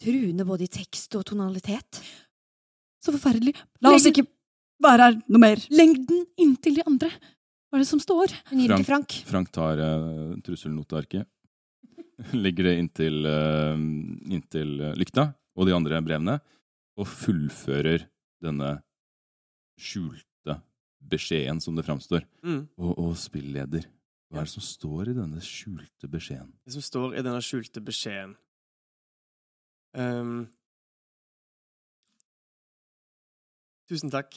[0.02, 2.02] truende både i tekst og tonalitet.
[3.02, 3.56] Så forferdelig.
[3.82, 4.26] La oss ikke
[4.84, 5.64] være her noe mer.
[5.74, 7.10] Lengden inntil de andre.
[7.68, 8.34] Hva er det som står?
[8.52, 9.16] Hun gir det til Frank.
[9.28, 11.28] Frank tar uh, trusselnotearket,
[12.46, 13.76] legger det inntil, uh,
[14.32, 16.38] inntil uh, lykta og de andre brevene,
[16.98, 18.06] og fullfører
[18.46, 18.78] denne
[19.78, 20.58] skjulte
[21.10, 22.24] beskjeden som det framstår.
[22.46, 22.62] Mm.
[22.78, 23.86] Og, og spilleder,
[24.30, 26.52] hva er det som står i denne skjulte beskjeden?
[26.68, 28.36] Det som står i denne skjulte beskjeden
[29.98, 30.48] um,
[33.88, 34.36] Tusen takk.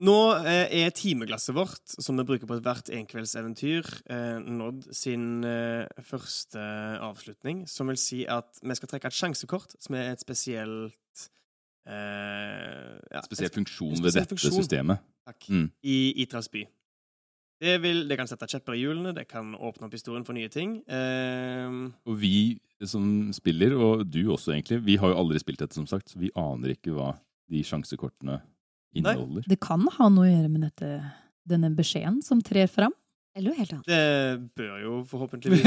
[0.00, 0.14] Nå
[0.48, 6.62] eh, er timeglasset vårt, som vi bruker på ethvert enkveldseventyr, eh, nådd sin eh, første
[7.04, 7.66] avslutning.
[7.68, 11.26] Som vil si at vi skal trekke et sjansekort, som er et spesielt
[11.84, 14.56] eh, ja, Spesiell et- funksjon ved dette funksjon.
[14.62, 15.04] systemet.
[15.28, 15.50] Takk.
[15.52, 15.68] Mm.
[15.84, 16.64] I Itras by.
[17.60, 20.48] Det, vil, det kan sette kjepper i hjulene, det kan åpne opp historien for nye
[20.52, 20.78] ting.
[20.88, 22.32] Ehm, Og vi
[22.88, 23.04] som
[23.36, 26.30] spiller, og du også egentlig, vi har jo aldri spilt dette, som sagt, så vi
[26.40, 27.10] aner ikke hva
[27.52, 28.38] de sjansekortene
[28.96, 29.44] inneholder.
[29.50, 30.88] Det kan ha noe å gjøre med dette,
[31.50, 32.94] denne beskjeden som trer fram.
[33.36, 33.86] Eller noe helt annet.
[33.86, 35.62] Det bør jo forhåpentligvis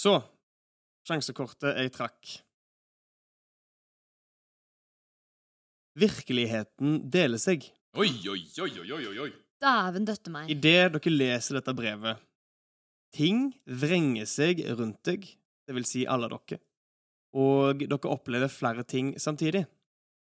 [0.00, 0.14] Så
[1.10, 2.38] Sjansekortet jeg trakk.
[5.98, 7.66] Virkeligheten deler seg.
[7.98, 9.32] Oi, oi, oi, oi, oi, oi!
[9.60, 10.46] Dæven døtte meg.
[10.52, 12.20] Idet dere leser dette brevet.
[13.10, 15.26] Ting vrenger seg rundt deg,
[15.66, 16.60] det vil si alle dere.
[17.34, 19.64] Og dere opplever flere ting samtidig.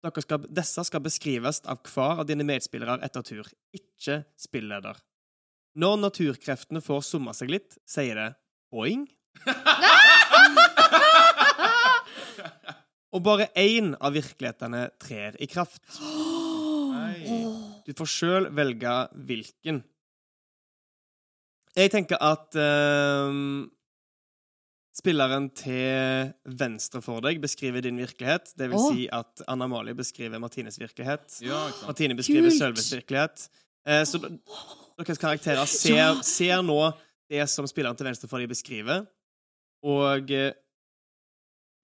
[0.00, 4.94] Dere skal, disse skal beskrives av hver av dine medspillere etter tur, ikke spilleder.
[5.74, 8.30] Når naturkreftene får summa seg litt, sier det
[8.70, 9.10] boing.
[13.10, 15.82] Og bare én av virkelighetene trer i kraft.
[17.86, 18.94] Du får sjøl velge
[19.28, 19.82] hvilken.
[21.78, 23.68] Jeg tenker at ehm,
[24.98, 28.50] spilleren til venstre for deg beskriver din virkelighet.
[28.58, 28.88] Det vil Åh.
[28.92, 31.38] si at Anna Amalie beskriver Martines virkelighet.
[31.46, 31.86] Ja, ikke sant?
[31.92, 32.58] Martine beskriver Kult.
[32.58, 33.46] Sølves virkelighet.
[33.86, 34.32] Eh, så d-
[35.00, 36.80] deres karakterer ser, ser nå
[37.30, 39.06] det som spilleren til venstre for deg beskriver,
[39.86, 40.50] og eh,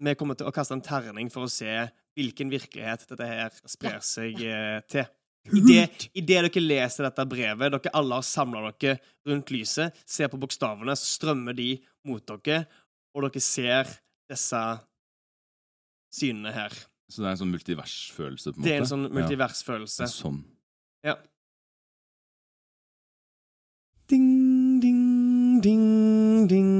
[0.02, 1.70] vi kommer til å kaste en terning for å se
[2.18, 5.06] hvilken virkelighet dette her sprer seg eh, til.
[5.54, 10.96] Idet dere leser dette brevet, dere alle har samla dere rundt lyset, ser på bokstavene,
[10.98, 11.70] så strømmer de
[12.06, 12.66] mot dere,
[13.14, 13.90] og dere ser
[14.30, 14.62] disse
[16.16, 16.74] synene her.
[17.06, 18.66] Så det er en sånn multiversfølelse, på en måte?
[18.66, 20.06] Det er en sånn multiversfølelse.
[20.06, 20.10] Ja.
[20.10, 20.40] sånn.
[21.06, 21.16] Ja.
[24.10, 26.72] Ding, ding, ding, ding,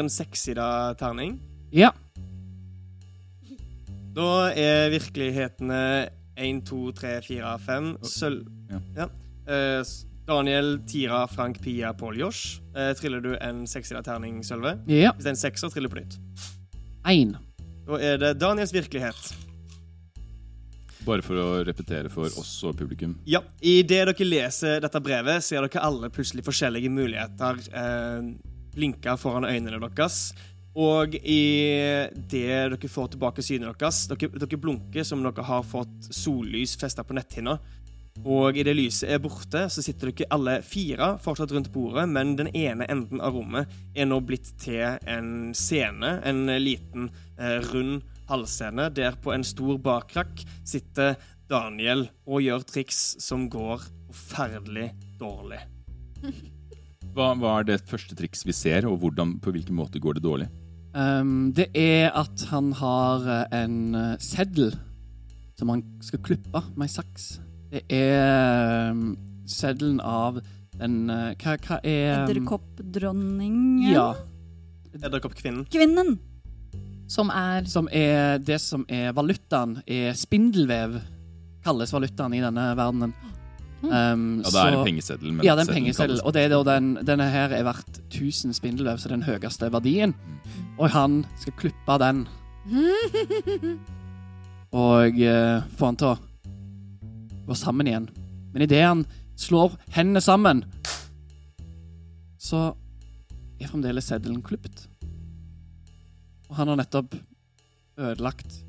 [0.00, 0.68] har en sekssida
[1.00, 1.38] terning?
[1.74, 1.92] Ja.
[4.16, 5.82] Da er virkelighetene
[6.40, 8.46] 1, 2, 3, 4, 5 sølv...
[8.70, 8.80] Ja.
[8.96, 9.10] Ja.
[9.50, 9.82] Eh,
[10.30, 12.60] Daniel, Tira, Frank, Pia, Pål, Josh.
[12.76, 14.76] Eh, triller du en sekssida terning, Sølve?
[14.86, 15.10] Ja.
[15.16, 16.18] Hvis det er en sekser, triller på nytt.
[17.10, 17.34] Én.
[17.88, 19.32] Da er det Daniels virkelighet.
[21.06, 23.16] Bare for å repetere for oss og publikum.
[23.26, 28.30] Ja, I det dere leser dette brevet, ser dere alle plutselig forskjellige muligheter eh,
[28.74, 30.30] blinke foran øynene deres.
[30.78, 31.42] Og i
[32.30, 37.02] det dere får tilbake synet deres Dere, dere blunker som dere har fått sollys festa
[37.02, 37.58] på netthinna.
[38.20, 42.34] Og i det lyset er borte, så sitter dere alle fire fortsatt rundt bordet, men
[42.36, 48.02] den ene enden av rommet er nå blitt til en scene, en liten, eh, rund
[48.28, 51.16] halvscene, der på en stor bakrakk sitter
[51.50, 55.60] Daniel og gjør triks som går forferdelig dårlig.
[57.14, 60.24] Hva, hva er det første triks vi ser, og hvordan, på hvilken måte går det
[60.24, 60.46] dårlig?
[60.94, 64.72] Um, det er at han har eh, en eh, seddel
[65.58, 67.28] som han skal klippe med ei saks.
[67.70, 69.12] Det er um,
[69.46, 70.40] seddelen av
[70.80, 73.92] den uh, Hva, hva er um, Edderkoppdronningen?
[73.92, 74.08] Ja.
[74.98, 75.68] Edderkoppkvinnen.
[75.70, 76.16] Kvinnen!
[77.10, 80.98] Som er Som er det som er valutaen, er spindelvev.
[81.62, 83.14] Kalles valutaen i denne verdenen.
[83.82, 85.40] Um, Ja, det er en pengeseddel.
[85.44, 86.20] Ja, det er en pengeseddel.
[86.24, 90.14] Og det er da den, denne her er verdt 1000 spindelløv, så den høyeste verdien.
[90.78, 92.26] Og han skal klippe den
[94.76, 96.18] og uh, få han til å
[97.48, 98.08] gå sammen igjen.
[98.52, 99.04] Men idet han
[99.40, 100.64] slår hendene sammen,
[102.40, 102.70] så
[103.60, 104.86] er fremdeles seddelen klipt.
[106.50, 107.16] Og han har nettopp
[108.00, 108.62] ødelagt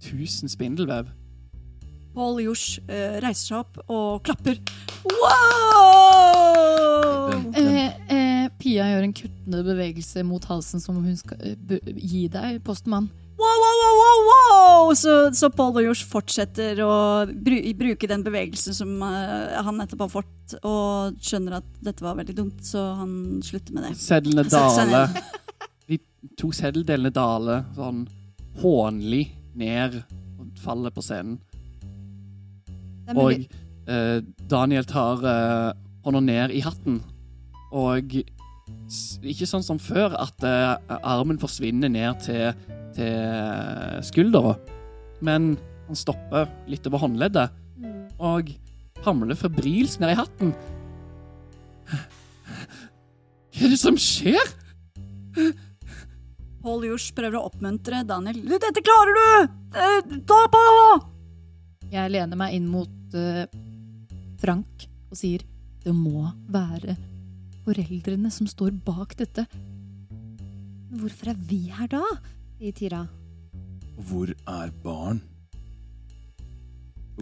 [0.00, 1.10] 1000 spindelvev.
[2.14, 4.58] Pål Jors eh, reiser seg opp og klapper.
[5.06, 6.50] Wow!
[7.54, 11.56] Eh, eh, Pia gjør en kuttende bevegelse mot halsen som hun skal eh,
[11.96, 13.08] gi deg, postmann.
[13.40, 14.94] Wow, wow, wow, wow, wow!
[14.94, 16.92] Så, så Paul og Jors fortsetter å
[17.30, 22.18] bru, bruke den bevegelsen som uh, han nettopp har fått, og skjønner at dette var
[22.18, 23.94] veldig dumt, så han slutter med det.
[23.96, 24.84] Sedlene dale.
[24.92, 25.38] daler.
[25.88, 25.98] De
[26.36, 28.04] to seddeldelene daler sånn
[28.60, 30.02] hånlig ned
[30.36, 31.40] og faller på scenen.
[33.18, 33.46] Og
[33.90, 34.18] eh,
[34.50, 35.72] Daniel tar eh,
[36.04, 37.00] hånda ned i hatten,
[37.72, 42.52] og ikke sånn som før, at eh, armen forsvinner ned til,
[42.96, 44.54] til skuldra,
[45.24, 45.54] men
[45.88, 48.10] han stopper litt over håndleddet Mm.
[48.20, 48.50] og
[49.06, 50.50] hamler febrilsk ned i hatten.
[53.56, 54.50] Hva er det som skjer?
[56.60, 58.42] Paul Jors prøver å oppmuntre Daniel.
[58.52, 59.54] Dette klarer du!
[59.80, 60.64] Eh, Ta på!
[61.90, 63.46] Jeg lener meg inn mot uh,
[64.38, 65.42] Frank og sier
[65.82, 66.94] det må være
[67.64, 69.46] foreldrene som står bak dette.
[71.00, 72.04] Hvorfor er vi her da?
[72.60, 73.02] sier Tira.
[74.06, 75.20] hvor er barn?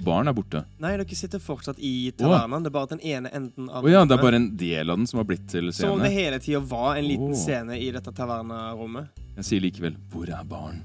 [0.05, 0.63] Barn er borte.
[0.79, 2.63] Nei, dere sitter fortsatt i tavernaen.
[2.63, 5.01] Det er bare den ene enden av Å ja, det er bare en del av
[5.01, 7.39] den som har blitt til Som om det hele tida var en liten oh.
[7.39, 9.11] scene i dette tavernerommet.
[9.41, 10.83] Jeg sier likevel 'hvor er barn'?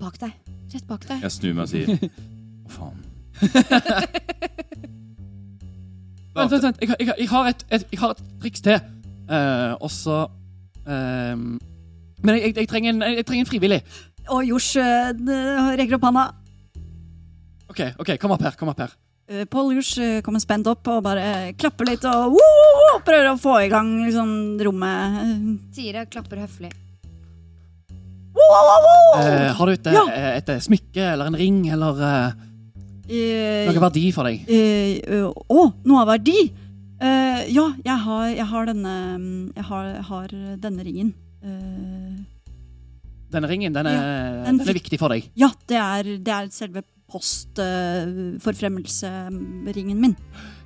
[0.00, 0.32] Bak deg.
[0.72, 1.22] Rett bak deg.
[1.22, 2.08] Jeg snur meg og sier
[2.72, 3.00] faen'?
[6.32, 6.78] Vent, vent, vent.
[6.80, 8.78] Jeg, har- jeg, har- jeg, har et, et, jeg har et triks til.
[9.28, 10.14] Eh, og så
[10.88, 11.58] ehm,
[12.24, 13.80] Men jeg, jeg, jeg, trenger en, jeg trenger en frivillig.
[14.32, 15.36] Og Jors eh, d-
[15.80, 16.24] rekker opp handa.
[17.72, 18.56] OK, ok, kom opp her.
[18.58, 18.94] kom opp her.
[19.32, 23.02] Uh, Paul Jors eh, kommer spent opp og bare klapper litt og woo, woo, woo,
[23.06, 24.32] prøver å få i gang liksom,
[24.66, 25.20] rommet.
[25.22, 25.34] Eh,
[25.76, 26.72] Tira klapper høflig.
[28.32, 29.20] Woo, woo, woo, woo!
[29.20, 30.06] Eh, har du et, Ja.
[30.16, 32.40] eh, et, eh, smykke eller en ring eller eh,
[33.08, 34.44] Eh, noe verdi for deg?
[34.46, 36.52] eh, eh, Å, noe av verdi!
[37.02, 38.92] Eh, ja, jeg har, jeg har denne
[39.56, 40.28] Jeg har, har
[40.62, 41.10] denne ringen.
[41.42, 42.14] Eh,
[43.32, 45.24] Denne ringen den er, den den er viktig for deg.
[45.40, 46.82] ja, det er, det er selve
[47.12, 50.14] postforfremmelseringen min.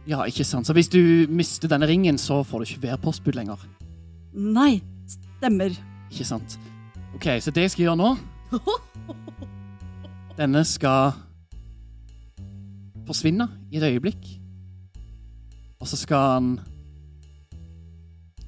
[0.07, 0.66] Ja, ikke sant?
[0.66, 3.57] Så hvis du mister denne ringen, så får du ikke være postbud lenger.
[4.34, 4.80] Nei,
[5.39, 5.70] stemmer.
[6.11, 6.59] Ikke sant?
[7.16, 8.11] OK, så det jeg skal gjøre nå
[10.39, 11.12] Denne skal
[13.07, 14.24] forsvinne i et øyeblikk.
[15.80, 16.48] Og så skal han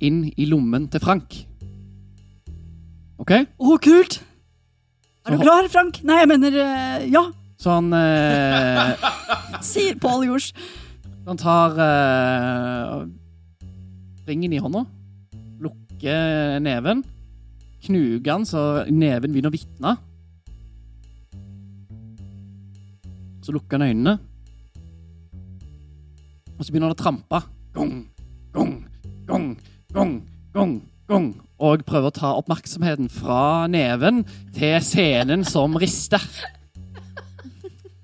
[0.01, 1.35] inn i lommen til Frank.
[3.19, 3.35] OK?
[3.35, 4.21] Å, kult!
[5.27, 5.99] Er du klar, Frank?
[6.09, 7.27] Nei, jeg mener eh, ja,
[7.61, 9.09] Så han, eh,
[9.71, 10.53] sier Paul Jors.
[11.27, 12.95] han tar eh,
[14.31, 14.87] ringen i hånda,
[15.61, 17.03] lukker neven,
[17.85, 19.97] knuger den så neven begynner å vitne.
[23.45, 24.19] Så lukker han øynene.
[26.59, 27.41] Og så begynner han å trampe.
[27.79, 27.97] Gong,
[28.53, 28.75] gong,
[29.29, 29.49] gong,
[29.95, 30.15] gong,
[30.55, 30.77] gong,
[31.09, 31.29] gong.
[31.63, 34.25] Og prøver å ta oppmerksomheten fra neven
[34.57, 36.23] til scenen som rister.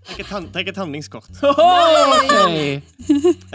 [0.04, 1.30] Trekk et, han- handlingskort.
[1.42, 2.82] Oi!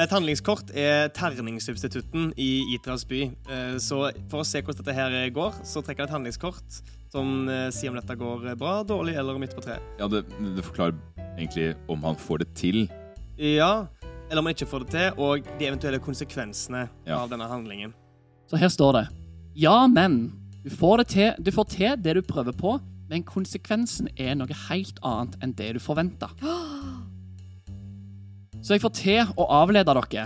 [0.01, 3.21] Et handlingskort er terningssubstitutten i Itras by.
[3.47, 6.79] Eh, Så for å se hvordan dette her går, så trekker jeg et handlingskort
[7.13, 9.79] som eh, sier om dette går bra, dårlig eller midt på treet.
[10.01, 10.23] Ja, det,
[10.57, 10.97] det forklarer
[11.37, 12.81] egentlig om han får det til.
[13.39, 13.85] Ja,
[14.29, 17.17] eller om man ikke får det til, og de eventuelle konsekvensene Ja.
[17.23, 17.93] av denne handlingen.
[18.49, 19.07] Så her står det
[19.55, 20.31] Ja, men
[20.63, 24.53] du får, det til, du får til det du prøver på, men konsekvensen er noe
[24.69, 26.29] helt annet enn det du forventa.
[28.61, 30.25] Så jeg får til å avlede dere.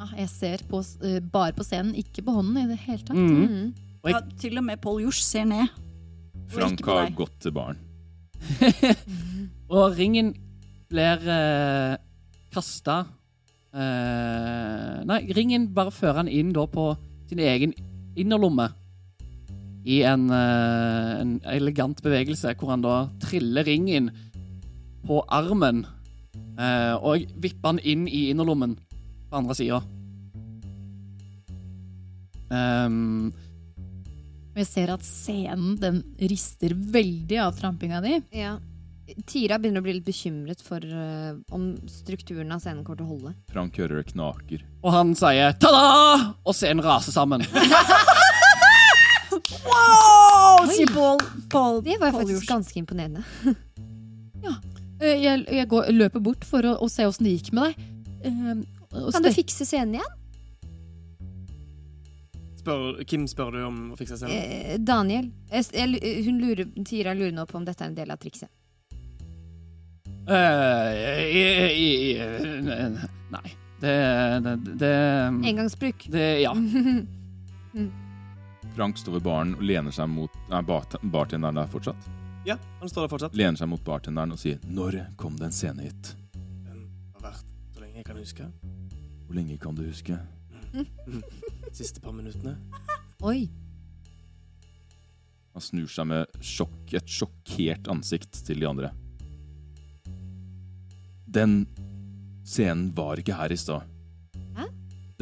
[0.00, 3.16] Ja, jeg ser på, eh, bare på scenen, ikke på hånden i det hele tatt.
[3.16, 3.46] Mm.
[3.46, 3.74] Mm.
[4.02, 5.68] Og jeg- Ja, til og med Pål Jors ser ned.
[6.48, 7.76] Frank har gått til baren.
[9.70, 10.34] Og ringen
[10.90, 11.94] blir eh,
[12.50, 13.04] kasta
[13.72, 16.90] eh, Nei, ringen bare fører han inn da på
[17.30, 17.74] sin egen
[18.18, 18.66] innerlomme.
[19.86, 24.10] I en, eh, en elegant bevegelse hvor han da triller ringen
[25.06, 25.86] på armen.
[26.60, 28.76] eh, og vipper den inn i innerlommen
[29.30, 29.80] på andre sida.
[32.50, 33.30] Um,
[34.58, 38.18] jeg ser at scenen den rister veldig av trampinga di.
[38.34, 38.58] Ja.
[39.26, 43.12] Tira begynner å bli litt bekymret for eh, om strukturen av scenen kommer til å
[43.14, 43.34] holde.
[43.52, 44.64] Frank hører det knaker.
[44.82, 46.34] og han sier ta-da!
[46.44, 47.44] Og scenen raser sammen.
[49.64, 50.66] Wow!
[50.70, 51.18] sier Pål.
[51.50, 52.48] Pål Det var Pål faktisk Jors.
[52.50, 53.22] ganske imponerende.
[55.00, 57.84] Eh, Jeg, jeg går, løper bort for å, å se åssen det gikk med deg.
[58.28, 58.58] Eh,
[59.00, 60.10] og Kan du fikse scenen igjen?
[62.60, 64.36] Spør, hvem spør du om å fikse scenen?
[64.36, 65.30] Eh, Daniel.
[65.48, 68.12] Jeg, s- jeg, lu- hun lurer, Tira lurer nå på om dette er en del
[68.12, 68.50] av trikset.
[70.28, 71.76] Eh,
[73.30, 73.56] nei.
[73.80, 73.94] Det,
[74.44, 74.94] det, det,
[75.48, 76.06] Engangsbruk.
[76.12, 76.54] det Ja.
[78.74, 82.10] Frank står ved baren og lener seg mot Er bartenderen der fortsatt?
[82.46, 83.34] Ja, han står der fortsatt.
[83.36, 86.14] Lener seg mot bartenderen og sier 'Når kom den scenen scene hit?'
[86.64, 87.44] Den har vært
[87.74, 88.46] så lenge jeg kan huske.
[89.26, 90.18] Hvor lenge kan du huske?
[91.72, 92.56] Siste par minuttene.
[93.22, 93.48] Oi.
[95.52, 98.92] Han snur seg med sjokk, et sjokkert ansikt til de andre.
[101.30, 101.66] Den
[102.46, 103.84] scenen var ikke her i stad.
[104.56, 104.66] Hæ?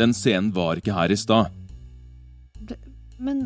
[0.00, 1.50] Den scenen var ikke her i stad.
[3.18, 3.44] Men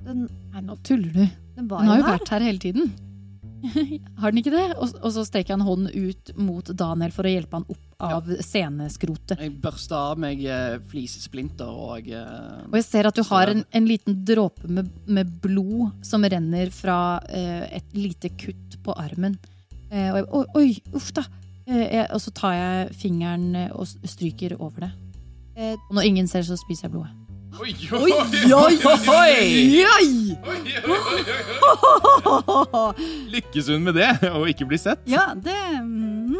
[0.00, 1.24] den, Nei, nå tuller du.
[1.56, 2.18] den var Den har jo her.
[2.18, 2.92] vært her hele tiden.
[4.16, 4.62] Har den ikke det?
[4.80, 8.30] Og, og så strekker han hånden ut mot Daniel for å hjelpe han opp av
[8.40, 9.36] sceneskrotet.
[9.36, 13.60] Jeg børster av meg eh, flisesplinter og eh, Og jeg ser at du har en,
[13.76, 16.96] en liten dråpe med, med blod som renner fra
[17.28, 19.36] eh, et lite kutt på armen.
[19.92, 21.26] Eh, og jeg, oi, oi, uff da.
[21.70, 24.90] Eh, og så tar jeg fingeren eh, og stryker over det.
[25.56, 27.16] Eh, Og når ingen ser, så spiser jeg blodet.
[27.60, 28.12] Oi, oi,
[28.54, 28.76] oi!
[29.90, 30.60] oi,
[33.34, 35.02] Lykkes hun med det, og ikke bli sett?
[35.10, 36.30] Ja, det mm,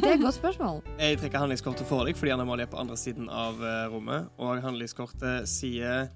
[0.00, 0.80] Det er et godt spørsmål.
[0.98, 3.60] Jeg trekker handlingskortet for deg fordi han Amalie er på andre siden av
[3.92, 4.32] rommet.
[4.40, 6.08] Og handlingskortet sier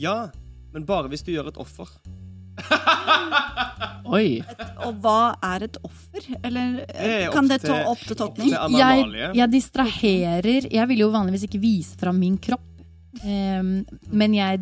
[0.00, 0.16] ja,
[0.74, 1.92] men bare hvis du gjør et offer.
[4.14, 4.42] Oi.
[4.84, 6.28] Og hva er et offer?
[6.44, 8.52] Eller Det kan det ta opp til tolkning?
[8.76, 12.70] Jeg, jeg distraherer Jeg vil jo vanligvis ikke vise fram min kropp.
[13.24, 14.58] Um, men jeg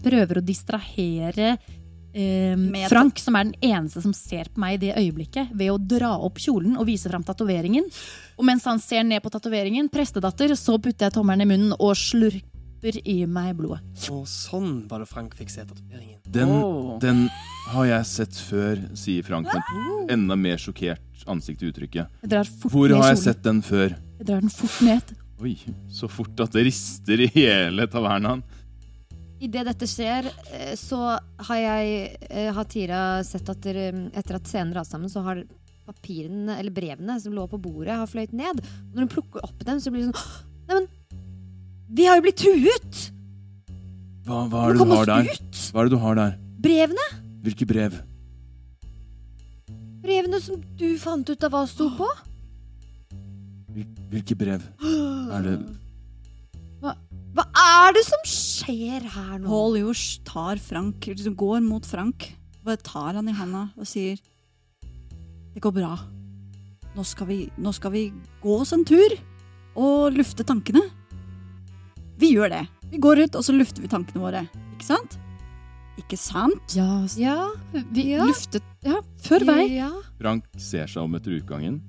[0.00, 1.56] prøver å distrahere
[2.14, 5.80] um, Frank, som er den eneste som ser på meg i det øyeblikket, ved å
[5.80, 7.88] dra opp kjolen og vise fram tatoveringen.
[8.38, 11.96] Og mens han ser ned på tatoveringen, prestedatter, så putter jeg tommelen i munnen og
[12.84, 13.80] slurper i meg blodet.
[14.12, 16.20] Og sånn var det Frank fikk se tatoveringen.
[16.26, 16.98] Den, oh.
[17.00, 17.28] den
[17.72, 22.10] har jeg sett før, sier Frank med et enda mer sjokkert ansikt i uttrykket.
[22.22, 23.94] Jeg drar fort Hvor ned har jeg sett den før?
[24.18, 25.14] Jeg drar den fort ned.
[25.40, 25.56] Oi,
[25.90, 28.44] så fort at det rister i hele tavernaen.
[29.42, 31.16] Idet dette skjer, eh, så
[31.48, 33.80] har jeg eh, har Tira sett at der,
[34.14, 35.42] etter at scenen raste sammen, så har
[35.84, 38.62] papirene, eller brevene som lå på bordet, har fløyt ned.
[38.94, 40.86] Når hun plukker opp dem, så blir det sånn «Åh, Neimen,
[41.94, 43.02] vi har jo blitt truet!
[44.24, 45.30] Hva, hva er det du har der?
[45.30, 45.62] ut!
[45.70, 46.36] Hva er det du har der?
[46.64, 47.06] Brevene!
[47.44, 47.96] Hvilke brev?
[50.04, 52.08] Brevene som du fant ut av hva sto på.
[54.12, 54.64] Hvilke brev?
[54.84, 55.54] Er det
[57.34, 59.48] Hva er det som skjer her nå?
[59.48, 62.28] Paul Jors tar Frank, liksom går mot Frank,
[62.64, 64.20] bare tar han i handa og sier
[65.54, 65.94] Det går bra.
[66.94, 68.04] Nå skal vi, nå skal vi
[68.42, 69.16] gå oss en tur
[69.74, 70.84] og lufte tankene.
[72.20, 72.62] Vi gjør det.
[72.92, 74.44] Vi går ut, og så lufter vi tankene våre.
[74.76, 75.16] Ikke sant?
[75.98, 76.74] Ikke sant?
[76.74, 77.50] Ja, Ja,
[77.92, 78.24] vi Ja.
[78.24, 79.76] luftet Ja, før vei.
[79.76, 79.90] Ja.
[80.20, 81.80] Frank ser seg om etter utgangen.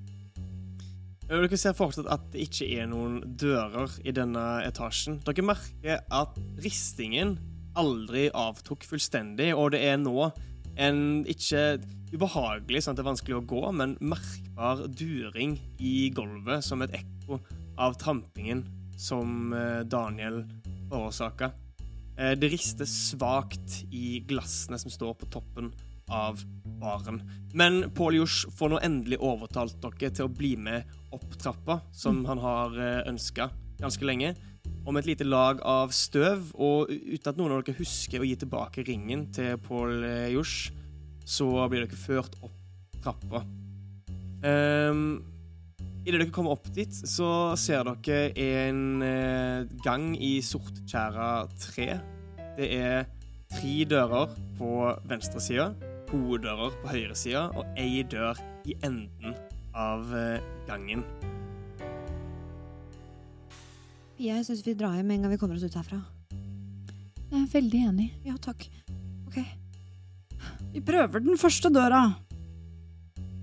[1.27, 5.19] Dere ser fortsatt at det ikke er noen dører i denne etasjen.
[5.25, 7.39] Dere merker at ristingen
[7.75, 10.31] aldri avtok fullstendig, og det er nå
[10.77, 11.81] en ikke
[12.13, 16.91] ubehagelig, sånn at det er vanskelig å gå, men merkbar during i gulvet som et
[16.91, 17.39] ekko
[17.77, 18.63] av trampingen
[18.97, 20.43] som eh, Daniel
[20.89, 21.51] forårsaka.
[22.17, 25.73] Eh, Det rister svakt i glassene som står på toppen
[26.07, 26.41] av
[26.79, 27.21] baren.
[27.53, 30.85] Men Pål Josh får nå endelig overtalt dere til å bli med
[31.15, 32.75] opp trappa, som han har
[33.09, 34.35] ønska ganske lenge.
[34.85, 38.27] Og med et lite lag av støv, og uten at noen av dere husker å
[38.27, 40.69] gi tilbake ringen til Pål Josh,
[41.25, 42.53] så blir dere ført opp
[43.05, 43.41] trappa.
[44.45, 45.23] Um,
[46.05, 47.27] Idet dere kommer opp dit, så
[47.57, 51.87] ser dere en eh, gang i sorttjæra tre.
[52.59, 53.07] Det er
[53.49, 54.69] tre dører på
[55.09, 55.65] venstre side,
[56.05, 58.37] to dører på høyre side og ei dør
[58.69, 59.33] i enden
[59.73, 61.01] av eh, gangen.
[64.21, 66.03] Jeg syns vi drar hjem med en gang vi kommer oss ut herfra.
[67.31, 68.11] Jeg er veldig enig.
[68.29, 68.61] Ja, takk.
[69.25, 69.41] Ok.
[70.69, 72.05] Vi prøver den første døra.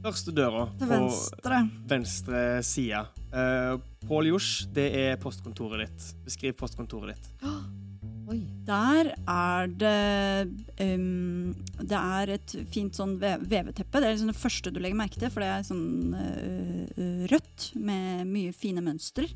[0.02, 1.58] Første døra Til på venstre.
[1.90, 3.04] venstre side.
[3.32, 3.78] Uh,
[4.08, 6.08] Pål Josh, det er postkontoret ditt.
[6.26, 7.30] Beskriv postkontoret ditt.
[8.32, 8.40] Oi.
[8.66, 10.48] Der er det
[10.80, 14.00] um, Det er et fint sånn veveteppe.
[14.00, 17.72] Det er liksom det første du legger merke til, for det er sånn øh, rødt
[17.82, 19.26] med mye fine mønstre.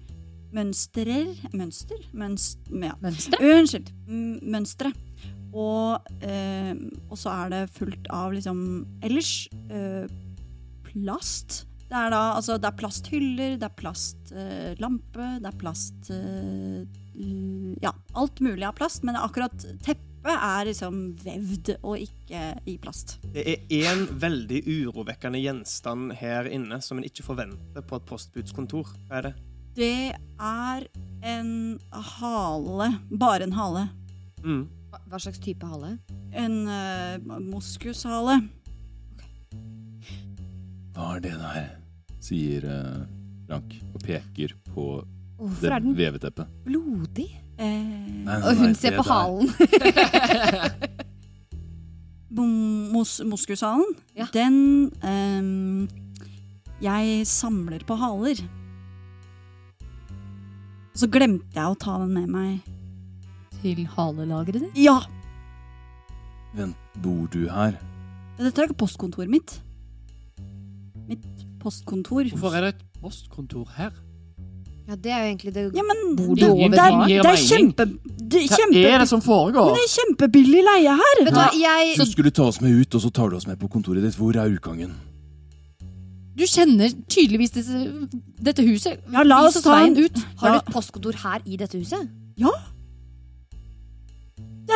[0.54, 2.06] Mønstrer Mønster?
[2.16, 2.94] Mønst, ja.
[3.02, 3.42] Mønstre?
[3.42, 3.90] Unnskyld.
[4.46, 4.94] Mønstre.
[5.56, 6.72] Og, uh,
[7.10, 8.58] og så er det fullt av liksom
[9.04, 9.34] Ellers
[9.70, 10.06] eh,
[10.96, 11.64] plast.
[11.86, 16.82] Det er da altså Det er plasthyller, det er plastlampe, det er plast eh,
[17.82, 23.20] Ja, alt mulig av plast, men akkurat teppet er liksom vevd og ikke i plast.
[23.30, 28.90] Det er én veldig urovekkende gjenstand her inne som en ikke forventer på et postbudskontor.
[29.06, 29.34] Hva er det?
[29.76, 30.88] Det er
[31.30, 31.54] en
[31.92, 32.90] hale.
[33.12, 33.86] Bare en hale.
[34.42, 34.64] Mm.
[34.90, 35.94] Hva, hva slags type hale?
[36.34, 38.40] En uh, moskushale.
[40.96, 41.66] Hva er det der?
[42.24, 43.02] Sier eh,
[43.46, 44.86] Frank og peker på
[45.36, 46.48] Hvorfor det veveteppet.
[46.64, 47.28] blodig?
[47.58, 49.48] Eh, Nei, Og hun nei, ser på halen.
[52.36, 54.26] Mos moskushalen, Ja.
[54.32, 55.88] den um,
[56.82, 58.40] Jeg samler på haler.
[60.92, 62.60] Og så glemte jeg å ta den med meg.
[63.62, 64.76] Til halelageret ditt?
[64.84, 64.98] Ja!
[66.56, 67.76] Vent, bor du her?
[68.38, 69.58] Dette er ikke postkontoret mitt.
[71.06, 72.26] Mitt postkontor.
[72.32, 73.94] Hvorfor er det et postkontor her?
[74.86, 77.86] Ja, det er jo egentlig det Ja, men det, det, det, er, det er kjempe...
[78.16, 79.72] Det er Hva kjempe er det som foregår?
[79.72, 81.22] men det er kjempebillig leie her!
[81.24, 83.48] Vet du hva, jeg Du skulle ta oss med ut, og så tar du oss
[83.50, 84.14] med på kontoret ditt.
[84.18, 84.94] Hvor er utgangen?
[86.36, 87.82] Du kjenner tydeligvis disse,
[88.44, 89.00] dette huset.
[89.10, 90.22] Ja, la oss ta en ut.
[90.42, 92.06] Har du et postkontor her i dette huset?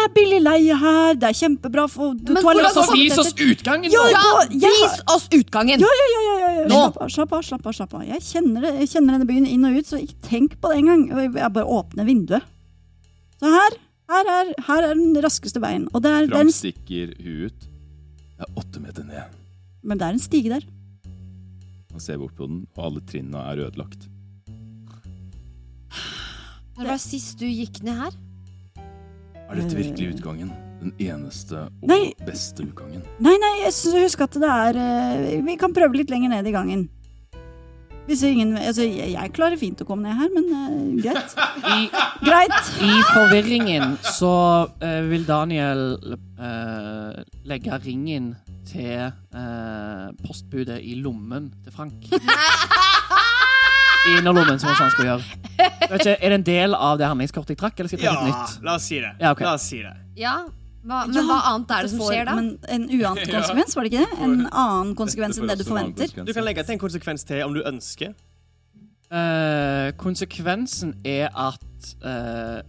[0.01, 3.33] Det er billig leie her, det er kjempebra for Men toalett hvordan og Vis oss
[3.37, 3.93] utgangen!
[3.93, 4.45] Ja, da!
[4.63, 5.83] ja, Vis oss utgangen!
[5.83, 6.63] Ja, ja, ja, ja, ja.
[6.71, 6.79] Nå!
[6.87, 8.05] Slapp av, slapp av, slapp av, slapp av.
[8.09, 10.79] Jeg kjenner, det, jeg kjenner denne byen inn og ut, så ikke tenk på det
[10.81, 11.03] engang.
[11.13, 12.47] Jeg bare åpner vinduet.
[13.43, 13.77] Så her,
[14.15, 15.85] her er, her er den raskeste veien.
[15.93, 17.69] Og det er, det er Frank stikker huet ut.
[18.31, 19.37] Det er åtte meter ned.
[19.85, 20.65] men det er en stige der.
[21.93, 24.09] Han ser bort på den, og alle trinna er ødelagt.
[26.81, 28.17] Når var sist du gikk ned her?
[29.51, 30.53] Er dette virkelig utgangen?
[30.81, 32.13] Den eneste og Nei.
[32.23, 33.03] beste utgangen?
[33.19, 36.47] Nei, nei, jeg husker husk at det er eh, Vi kan prøve litt lenger ned
[36.47, 36.85] i gangen.
[38.07, 41.35] Hvis ingen Altså, jeg, klarer fint å komme ned her, men uh, greit.
[41.75, 41.91] I,
[42.23, 42.71] Greit.
[42.79, 44.33] I forvirringen så
[44.71, 45.85] uh, vil Daniel
[46.39, 47.19] uh,
[47.51, 48.33] legge ringen
[48.71, 49.11] til
[50.23, 52.07] postbudet i lommen til Frank.
[54.09, 55.25] I innerlommen, som han skal gjøre.
[55.91, 58.31] Ikke, er det en del av det handlingskortet jeg trakk, eller skal jeg Ja, et
[58.31, 58.65] nytt?
[58.65, 59.11] la oss si det.
[59.21, 59.45] Ja, okay.
[59.45, 59.93] La oss si det.
[60.17, 60.35] Ja,
[60.81, 62.35] hva, men Ja, hva annet er det som får- skjer da?
[62.39, 64.19] Men en uant konsekvens, var det ikke det?
[64.25, 66.15] En annen konsekvens enn det du forventer.
[66.25, 68.15] Du kan legge til en konsekvens til om du ønsker.
[69.11, 72.61] Uh, konsekvensen er at uh,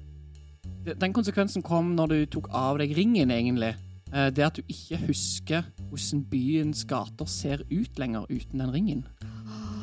[0.98, 3.76] Den konsekvensen kom når du tok av deg ringen, egentlig.
[4.12, 9.06] Uh, det at du ikke husker hvordan byens gater ser ut lenger uten den ringen.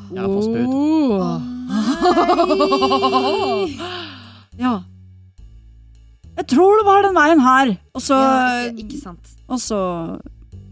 [0.08, 0.68] Kjære postbud.
[4.58, 4.72] Ja.
[6.38, 7.70] Jeg tror det var den veien her.
[7.94, 9.28] Og så, Ja, ikke sant.
[9.46, 9.78] og så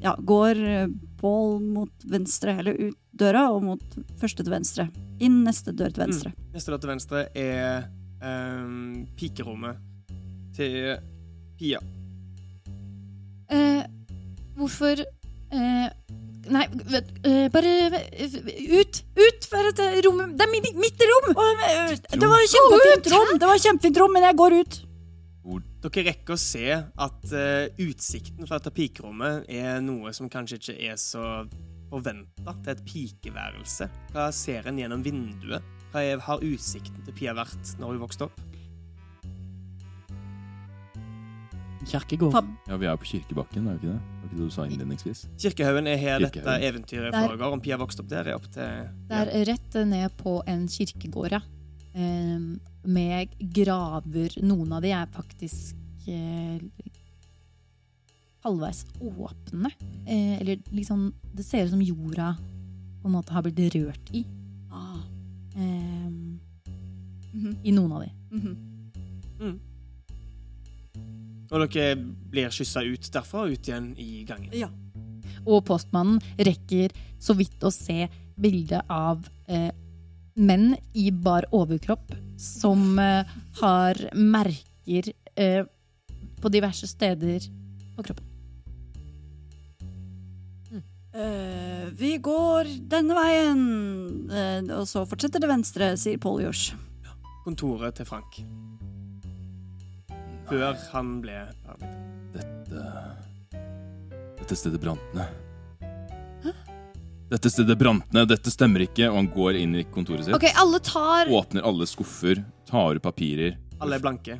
[0.02, 0.88] ja, går eh,
[1.20, 4.84] Pål mot venstre, eller ut døra, og mot første til venstre.
[5.24, 6.32] Inn neste dør til venstre.
[6.52, 7.86] Neste dør til venstre er
[8.20, 9.78] um, pikerommet
[10.58, 10.98] til
[11.56, 11.80] Pia.
[13.48, 13.80] Eh,
[14.58, 15.88] hvorfor eh,
[16.52, 18.34] Nei, vet, eh, bare eh,
[18.78, 19.00] ut!
[19.18, 20.34] Ut fra dette rommet!
[20.38, 21.30] Det er mitt, mitt rom!
[21.34, 24.82] Det var kjempefint rom, Det var kjempefint rom, men jeg går ut.
[25.86, 30.74] Dere rekker å se at uh, utsikten fra dette pikerommet er noe som kanskje ikke
[30.88, 31.22] er så
[31.92, 33.86] forventa til et pikeværelse.
[34.14, 35.62] Hva ser en gjennom vinduet?
[35.92, 38.42] Hva er, har utsikten til Pia vært når hun vokste opp?
[41.86, 42.50] Kirkegård.
[42.66, 44.15] Ja, vi er på Kirkebakken, er vi ikke det?
[44.26, 45.20] Var ikke det du sa innledningsvis?
[45.38, 47.52] Kirkehaugen er her dette eventyret foregår.
[47.54, 51.36] Om Pia vokste opp der, er opp til Det er rett ned på en kirkegård,
[51.36, 51.40] ja.
[51.94, 52.40] Eh,
[52.86, 54.34] med graver.
[54.42, 55.76] Noen av de er faktisk
[56.10, 56.58] eh,
[58.44, 59.70] halvveis åpne.
[60.06, 62.34] Eh, eller liksom Det ser ut som jorda
[63.02, 64.24] på en måte har blitt rørt i.
[64.72, 64.98] ah.
[65.56, 66.10] Eh,
[67.32, 68.10] mhm, I noen av de.
[69.38, 69.60] mhm.
[71.50, 74.52] Og dere blir kyssa ut derfra og ut igjen i gangen.
[74.56, 74.70] Ja.
[75.46, 79.70] Og postmannen rekker så vidt å se bildet av eh,
[80.36, 85.62] menn i bar overkropp som eh, har merker eh,
[86.40, 87.46] på diverse steder
[87.96, 88.32] på kroppen.
[91.16, 93.60] Eh, vi går denne veien,
[94.28, 96.74] eh, og så fortsetter det venstre, sier Poljos.
[97.46, 98.42] Kontoret til Frank.
[100.46, 101.40] Før han ble
[102.36, 102.84] Dette
[104.36, 105.42] Dette stedet brant ned.
[107.26, 109.08] Dette stedet brant ned, dette stemmer ikke.
[109.10, 110.36] Og han går inn i kontoret sitt.
[110.36, 113.56] Ok, alle tar Åpner alle skuffer, tar ut papirer.
[113.82, 114.38] Alle er blanke.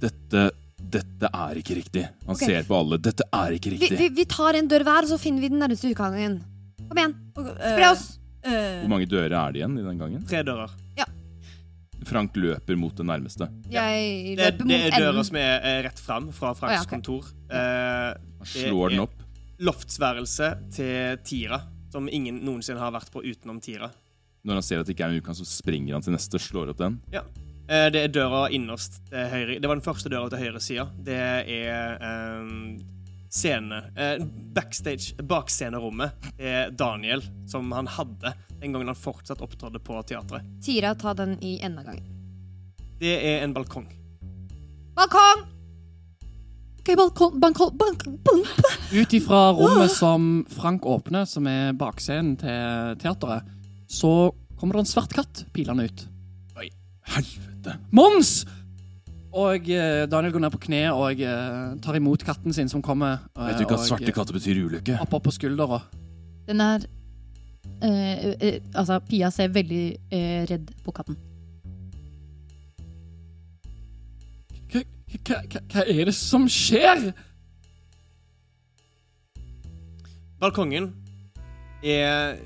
[0.00, 0.48] Dette
[0.90, 2.02] Dette er ikke riktig.
[2.26, 2.40] Han Ok.
[2.42, 2.96] ser på alle.
[2.98, 3.98] Dette er ikke vi, riktig.
[4.00, 6.40] vi, vi tar en dør hver, og så finner vi den nærmeste utgangen.
[6.88, 8.18] Kom igjen, spre oss!
[8.42, 10.24] Eh, Hvor mange dører er det igjen i den gangen?
[10.26, 10.72] Tre dører.
[12.08, 13.48] Frank løper mot det nærmeste.
[13.70, 15.24] Jeg Det, løper det er døra enden.
[15.28, 16.90] som er rett fram fra Franks oh, ja, okay.
[16.94, 17.26] kontor.
[17.50, 19.14] Eh, Han slår den opp.
[19.60, 21.60] loftsværelse til Tira,
[21.92, 23.90] som ingen noensinne har vært på utenom Tira.
[24.44, 26.44] Når han ser at det ikke er en uke, så springer han til neste og
[26.46, 27.00] slår opp den.
[27.12, 29.58] Eh, det er døra innerst til høyre.
[29.60, 30.86] Det var den første døra til høyre sida.
[30.96, 32.54] Det er eh,
[33.30, 34.16] scene eh,
[34.56, 40.44] Backstage, bakscenerommet er Daniel, som han hadde den gangen han fortsatt opptrådte på teatret.
[40.64, 42.04] Tira, ta den i enda gangen.
[43.00, 43.86] Det er en balkong.
[44.96, 45.46] Balkong!
[46.80, 48.76] Ok, balkong, balkong, balkong, balkong.
[48.92, 53.48] Ut ifra rommet som Frank åpner, som er bakscenen til teateret,
[53.88, 54.30] så
[54.60, 56.06] kommer det en svart katt pilende ut.
[56.60, 56.68] Oi,
[57.14, 57.76] Helvete!
[57.96, 58.32] Mons!
[59.30, 63.20] Og eh, Daniel går ned på kne og eh, tar imot katten sin som kommer.
[63.36, 64.96] eh, Vet du ikke at og, svarte katter betyr ulykke?
[65.04, 65.78] Opp, opp på skuldra.
[66.48, 66.99] Den er eh, eh,
[67.82, 71.16] Altså, Pia ser veldig eh, redd på katten.
[74.70, 77.10] Hva- hva er det som skjer?
[80.40, 80.90] Balkongen
[81.84, 82.38] er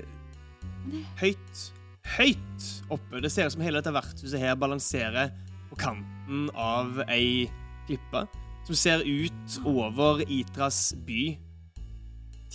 [1.21, 1.61] høyt,
[2.17, 3.21] høyt oppe.
[3.23, 5.31] Det ser ut som hele dette vertshuset her balanserer
[5.69, 7.45] på kanten av ei
[7.87, 8.25] klippe
[8.65, 11.35] som ser ut over Itras by.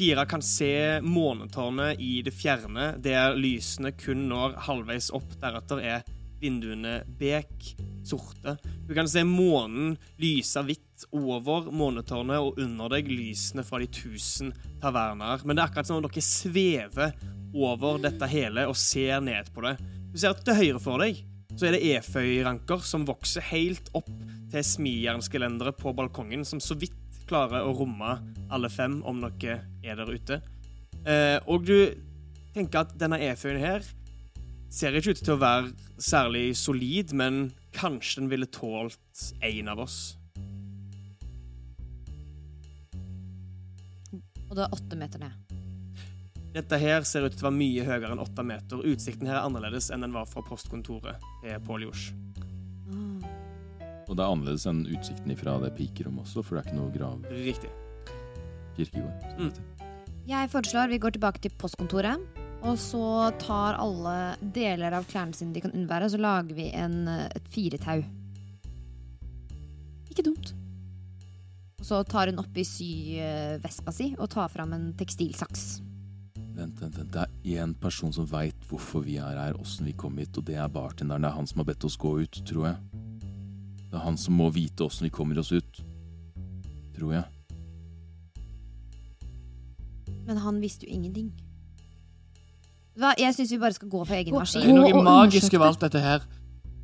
[0.01, 5.34] Tira kan se månetårnet i det fjerne, der lysene kun når halvveis opp.
[5.42, 6.07] Deretter er
[6.40, 7.74] vinduene bek,
[8.09, 8.55] sorte.
[8.88, 14.55] Du kan se månen lyse hvitt over månetårnet, og under deg lysene fra de tusen
[14.80, 15.44] taverner.
[15.44, 17.12] Men det er akkurat som om dere svever
[17.53, 19.74] over dette hele og ser ned på det.
[20.14, 21.20] Du ser at til høyre for deg
[21.61, 24.09] så er det eføyranker som vokser helt opp
[24.48, 26.96] til smijernsgelenderet på balkongen, som så vidt
[27.30, 28.18] klarer å romme
[28.50, 30.40] alle fem, om noe er der ute.
[31.06, 31.92] Eh, og du
[32.54, 33.86] tenker at denne eføyen her
[34.70, 35.70] ser ikke ut til å være
[36.02, 40.00] særlig solid, men kanskje den ville tålt en av oss.
[44.50, 45.56] Og det er åtte meter ned.
[46.50, 48.82] Dette her ser ut til å være mye høyere enn åtte meter.
[48.90, 52.08] Utsikten her er annerledes enn den var fra postkontoret til Pål Jors.
[54.11, 56.94] Og det er annerledes enn utsikten ifra det pikerommet også, for det er ikke noe
[56.94, 57.70] grav Riktig.
[58.74, 59.26] kirkegård.
[59.38, 59.52] Mm.
[60.30, 62.22] Jeg foreslår vi går tilbake til postkontoret.
[62.61, 64.16] Og så tar alle
[64.52, 68.02] deler av klærne sine de kan unnvære, og så lager vi en, eh, et firetau.
[70.11, 70.52] Ikke dumt.
[71.80, 75.80] Og så tar hun oppi syvespa si og tar fram en tekstilsaks.
[76.52, 77.12] Vent, vent, vent.
[77.14, 80.44] Det er én person som veit hvorfor vi er her, åssen vi kom hit, og
[80.44, 81.22] det er bartenderen.
[81.22, 82.89] Det er han som har bedt oss gå ut, tror jeg.
[83.91, 85.80] Det er han som må vite åssen vi kommer oss ut.
[86.95, 87.24] Tror jeg.
[90.26, 91.32] Men han visste jo ingenting.
[93.01, 93.14] Hva?
[93.18, 95.80] Jeg syns vi bare skal gå for egen Gå- Det er noe magisk over alt
[95.80, 96.24] dette her.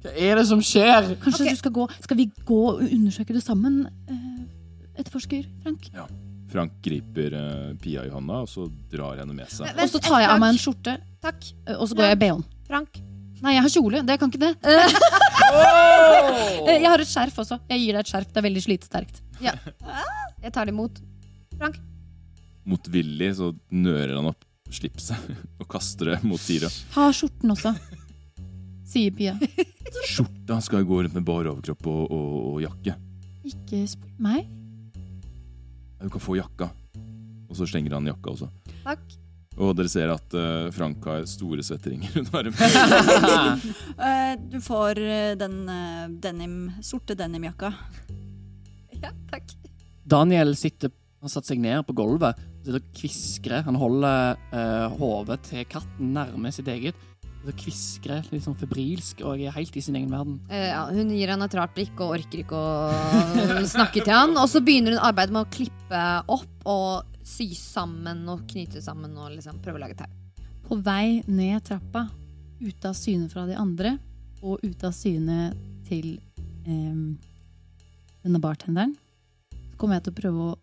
[0.03, 1.15] Hva er det som skjer?
[1.23, 1.51] Kanskje okay.
[1.51, 5.91] du skal gå Skal vi gå og undersøke det sammen, eh, etterforsker Frank?
[5.95, 6.07] Ja.
[6.51, 9.67] Frank griper eh, Pia i hånda, og så drar henne med seg.
[9.67, 11.53] Vent, Og så tar jeg av meg en skjorte, Takk.
[11.67, 12.45] eh, og så går jeg i BH-en.
[12.67, 13.03] Frank.
[13.45, 14.01] Nei, jeg har kjole.
[14.07, 14.55] Det kan ikke det.
[15.47, 16.67] Oh!
[16.67, 17.61] jeg har et skjerf også.
[17.71, 18.31] Jeg gir deg et skjerf.
[18.33, 19.21] Det er veldig slitesterkt.
[19.41, 20.99] Jeg tar det imot.
[21.57, 21.77] Frank.
[22.67, 24.43] Motvillig så nører han opp
[24.75, 25.29] slipset
[25.61, 26.71] og kaster det mot Tira.
[26.97, 27.73] Ha skjorten også,
[28.91, 29.37] sier Pia.
[30.11, 32.97] Skjorta skal gå rundt med bar overkropp og, og, og jakke.
[33.47, 34.51] Ikke spør meg.
[36.03, 36.73] Du kan få jakka.
[37.47, 38.51] Og så slenger han jakka også.
[38.83, 39.07] Takk.
[39.57, 43.65] Og dere ser at uh, Frank har store svetteringer under armen.
[43.97, 45.55] Eh, du får eh, den
[46.21, 47.71] denim, sorte denimjakka.
[49.01, 49.55] Ja, takk.
[50.05, 50.93] Daniel sitter,
[51.23, 52.37] har satt seg ned på gulvet
[52.67, 53.67] sitter og kviskrer.
[53.67, 56.97] Han holder uh, hodet til katten nærme sitt eget.
[56.97, 60.41] Sitter og kviskrer litt sånn febrilsk og er helt i sin egen verden.
[60.51, 64.35] Uh, ja, hun gir han et rart blikk og orker ikke å snakke til han.
[64.41, 69.17] Og så begynner hun arbeidet med å klippe opp og sy sammen og knyte sammen
[69.19, 70.11] og liksom prøve å lage tau.
[70.67, 72.07] På vei ned trappa,
[72.63, 73.97] ute av syne fra de andre,
[74.43, 75.51] og ute av syne
[75.87, 76.17] til
[76.67, 76.97] eh,
[78.25, 78.95] denne bartenderen,
[79.53, 80.57] så kommer jeg til å prøve å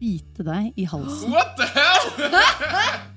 [0.00, 1.32] bite deg i halsen.
[1.32, 2.10] What the hell?!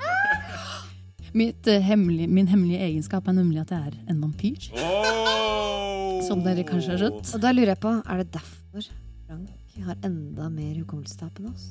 [1.39, 4.71] Mitt, uh, hemmelig, min hemmelige egenskap er nemlig at jeg er en vampyr.
[4.81, 6.17] Oh!
[6.25, 7.35] Som dere kanskje har skjønt.
[7.37, 8.87] Og da lurer jeg på, er det derfor
[9.27, 11.69] Frank har enda mer hukommelsestap enn oss?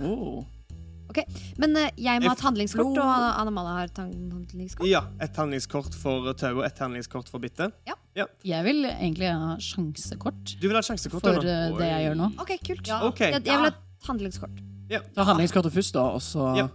[0.00, 0.44] Oh.
[1.58, 4.86] Men eh, jeg må ha et handlingskort, og Anna- Anna-Mala har et handlingskort.
[4.88, 7.74] Ja, et handlingskort for tau og et handlingskort for bittet.
[8.44, 11.22] Jeg vil egentlig ha sjansekort Du vil ha sjansekort?
[11.24, 12.28] for eh, det jeg gjør nå.
[12.42, 12.92] Ok, kult.
[13.10, 13.20] Ok.
[13.26, 14.62] Jeg, jeg vil ha et handlingskort.
[15.14, 16.68] Ta handlingskortet først, da, og så Ja.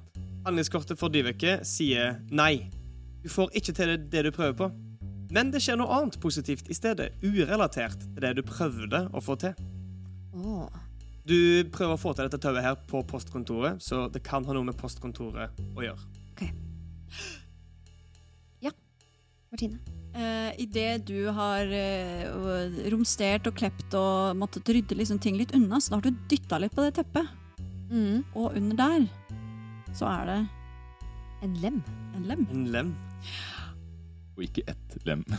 [0.46, 2.68] Handlingskortet for Dyveke sier nei.
[3.24, 4.68] Du får ikke til det, det du prøver på.
[5.34, 9.36] Men det skjer noe annet positivt i stedet, urelatert til det du prøvde å få
[9.41, 9.56] til.
[10.36, 10.82] Åh.
[11.26, 11.38] Du
[11.74, 14.78] prøver å få til dette tauet her på postkontoret, så det kan ha noe med
[14.78, 16.10] postkontoret å gjøre.
[16.36, 16.44] Ok.
[18.62, 18.72] Ja,
[19.50, 19.80] Martine.
[20.16, 22.30] Uh, Idet du har eh,
[22.94, 26.60] romstert og klept og måttet rydde liksom ting litt unna, så da har du dytta
[26.62, 27.34] litt på det teppet.
[27.90, 28.22] Mm.
[28.38, 29.10] Og under der
[29.96, 30.38] så er det
[31.46, 31.82] En lem.
[32.16, 32.46] en lem.
[32.52, 32.94] En lem.
[34.38, 35.26] Og ikke ett lem.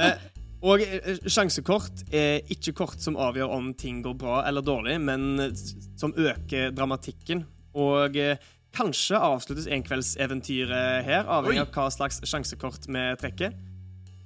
[0.00, 0.16] Eh,
[0.64, 5.36] og eh, sjansekort er ikke kort som avgjør om ting går bra eller dårlig, men
[5.50, 5.64] eh,
[6.00, 7.44] som øker dramatikken.
[7.76, 8.40] Og eh,
[8.74, 13.52] kanskje avsluttes enkveldseventyret her, avhengig av hva slags sjansekort vi trekker.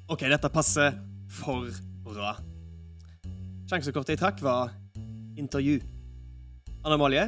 [0.08, 0.94] OK, dette passer
[1.40, 1.66] for
[2.06, 2.36] bra.
[3.68, 4.70] Sjansekortet jeg trakk, var
[5.38, 5.82] intervju.
[6.84, 7.26] Anna Amalie,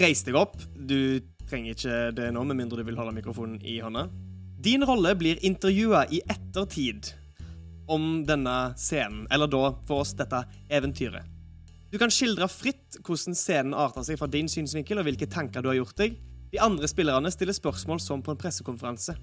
[0.00, 0.56] reis deg opp.
[0.74, 4.08] Du trenger ikke det nå, med mindre du vil holde mikrofonen i hånda.
[4.58, 7.12] Din rolle blir intervjua i ettertid
[7.88, 11.24] om denne scenen, eller da for oss dette eventyret.
[11.88, 15.70] Du kan skildre fritt hvordan scenen arter seg fra din synsvinkel, og hvilke tanker du
[15.70, 16.18] har gjort deg.
[16.52, 19.16] De andre spillerne stiller spørsmål som på en pressekonferanse.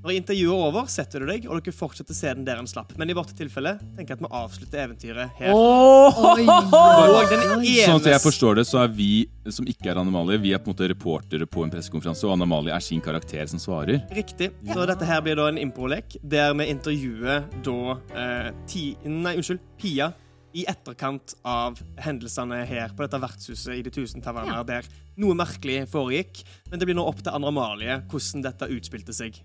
[0.00, 2.94] Når intervjuet er over, setter du deg, og dere fortsetter scenen der han slapp.
[2.96, 5.52] Men i vårt tilfelle tenker jeg at vi avslutter eventyret her.
[5.52, 9.10] Oi, Og den Sånn at jeg forstår det, så er vi
[9.52, 12.72] som ikke er Anne-Malie, vi er på en måte reportere på en pressekonferanse, og Anne-Malie
[12.72, 14.00] er sin karakter som svarer.
[14.16, 14.50] Riktig.
[14.72, 17.78] Så dette her blir da en improlek, der vi intervjuer da
[18.16, 19.60] eh, ti, Nei, unnskyld.
[19.80, 20.10] Pia
[20.56, 24.88] i etterkant av hendelsene her på dette vertshuset i De tusen taverner, der
[25.20, 26.42] noe merkelig foregikk.
[26.70, 29.38] Men det blir nå opp til Anna Amalie hvordan dette utspilte seg.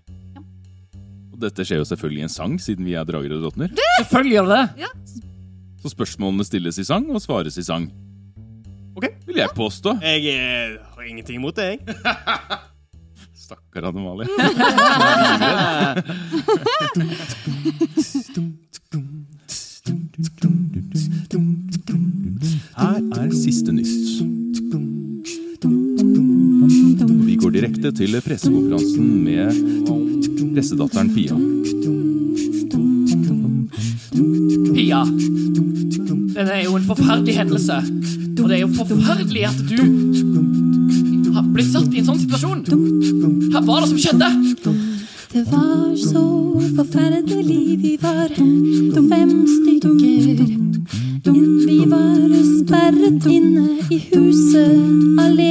[1.36, 3.68] Og dette skjer jo selvfølgelig i en sang, siden vi er drager og drottner.
[4.00, 4.86] Selvfølgelig gjør det det!
[5.82, 7.90] Så spørsmålene stilles i sang, og svares i sang.
[8.96, 9.04] Ok.
[9.26, 9.98] Vil jeg påstå.
[10.00, 11.78] Jeg eh, har ingenting imot det, jeg.
[13.46, 14.26] Stakkar Anne-Malie.
[22.76, 24.95] Her er siste nytt.
[27.46, 29.58] Går direkte til pressekonferansen med
[30.56, 31.36] pressedatteren Pia.
[34.74, 35.02] Pia.
[36.32, 37.76] Dette er jo en forferdelig hendelse.
[38.40, 39.78] Og det er jo forferdelig at du
[41.36, 42.66] har blitt satt i en sånn situasjon.
[43.54, 44.32] Hva var det som skjedde?
[45.36, 46.26] Det var så
[46.80, 50.46] forferdelig, vi var fem stykker.
[51.30, 52.26] Vi var
[52.56, 54.82] sperret inne i huset,
[55.14, 55.45] alene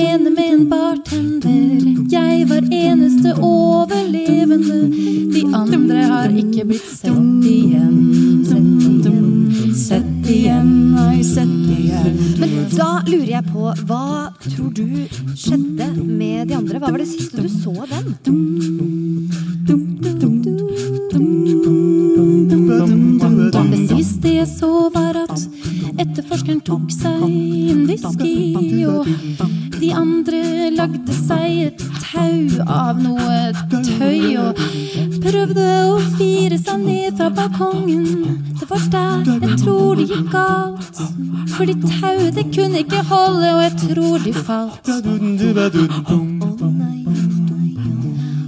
[2.70, 4.05] eneste overlevende,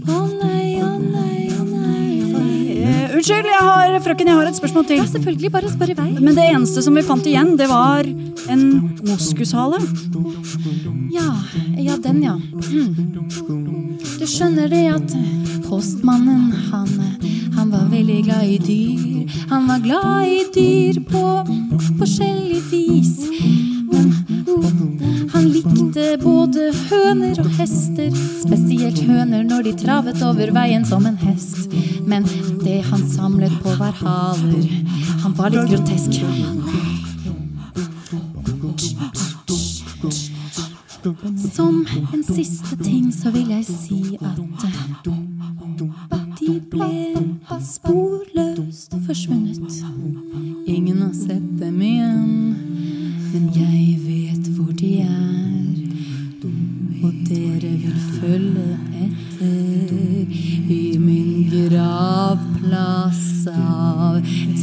[0.08, 3.08] Å nei, å nei, å nei, å nei.
[3.18, 5.00] Unnskyld, jeg har, frøken, jeg har et spørsmål til.
[5.02, 5.50] Ja, selvfølgelig.
[5.56, 6.12] Bare spør i vei.
[6.20, 8.06] Men det eneste som vi fant igjen, det var
[8.54, 8.64] en
[9.08, 9.80] moskushale.
[11.16, 11.32] Ja,
[11.82, 12.36] ja, den, ja.
[12.38, 12.94] Mm.
[14.20, 15.10] Du skjønner det at
[15.66, 16.90] postmannen, han,
[17.58, 19.38] han var veldig glad i dyr.
[19.50, 20.57] Han var glad i dyr
[29.78, 31.70] travet over veien som en hest.
[32.08, 32.26] Men
[32.64, 34.70] det han samlet på var haler.
[35.24, 36.22] Han var litt grotesk.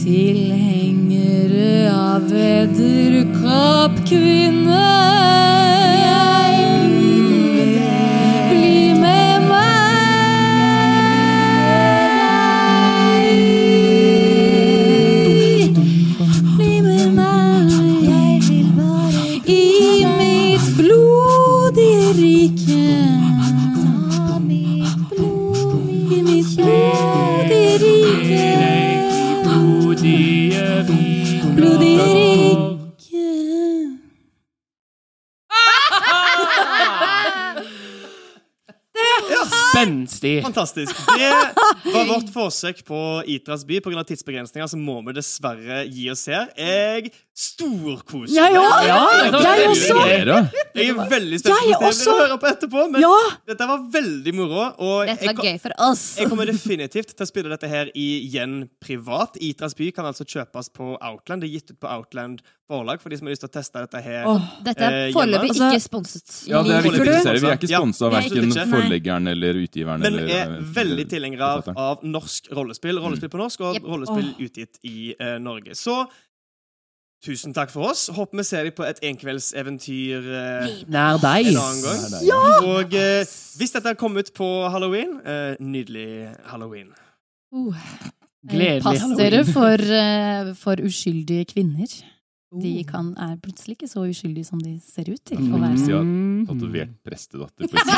[0.04, 5.03] Tilhengere av edderkoppkvinne.
[40.74, 40.96] Fantastisk.
[41.84, 43.00] Det var vårt forsøk på
[43.30, 43.80] Itras by.
[43.84, 44.02] Pga.
[44.08, 46.48] tidsbegrensninger så må vi dessverre gi oss her.
[46.58, 48.86] Jeg storkoser Jeg òg!
[48.86, 48.98] Ja,
[49.34, 49.96] det Jeg også.
[50.74, 52.84] Jeg er veldig spent Jeg på å høre på etterpå.
[52.94, 53.14] Men Ja!
[53.50, 54.66] dette var veldig moro.
[54.78, 56.04] Og Dette var kom- gøy for oss.
[56.18, 59.36] jeg kommer definitivt til å spille dette her igjen privat.
[59.40, 61.42] Itras by kan altså kjøpes på Outland.
[61.42, 63.80] Det er gitt ut på Outland forlag for de som har lyst til å teste
[63.84, 64.26] dette her.
[64.26, 65.14] Oh, Dette Eh, er hjemme.
[65.18, 66.48] foreløpig Altså- ikke sponset.
[66.48, 67.40] Ja, det er viktig å presisere.
[67.40, 67.80] Vi er ikke Ja.
[67.80, 70.00] sponsa av Nei, verken forleggeren eller utgiveren.
[70.00, 72.98] Men eller, er eh, veldig tilhenger av, av norsk rollespill.
[72.98, 73.82] Rollespill på norsk og yep.
[73.84, 75.74] rollespill utgitt i uh, Norge.
[75.76, 76.06] Så
[77.24, 78.08] tusen takk for oss.
[78.08, 81.46] Håper vi ser deg på et enkveldseventyr uh, Nær deg.
[81.46, 82.02] en annen gang.
[82.10, 82.28] Nei.
[82.64, 83.24] Og uh,
[83.58, 86.92] hvis dette kommer ut på halloween, eh, nydelig halloween.
[87.54, 87.72] Uh,
[88.44, 91.88] Gledelig Pass dere for, eh, for uskyldige kvinner.
[92.62, 95.88] De kan, er plutselig ikke så uskyldige som de ser ut til å være.
[95.90, 96.46] Ja, Mm.
[96.46, 97.94] Tatovert prestedatter plutselig.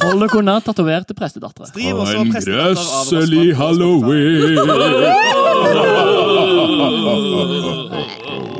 [0.00, 1.66] dere unna tatoverte prestedattere.
[1.74, 4.56] Driv en grøsselig halloween!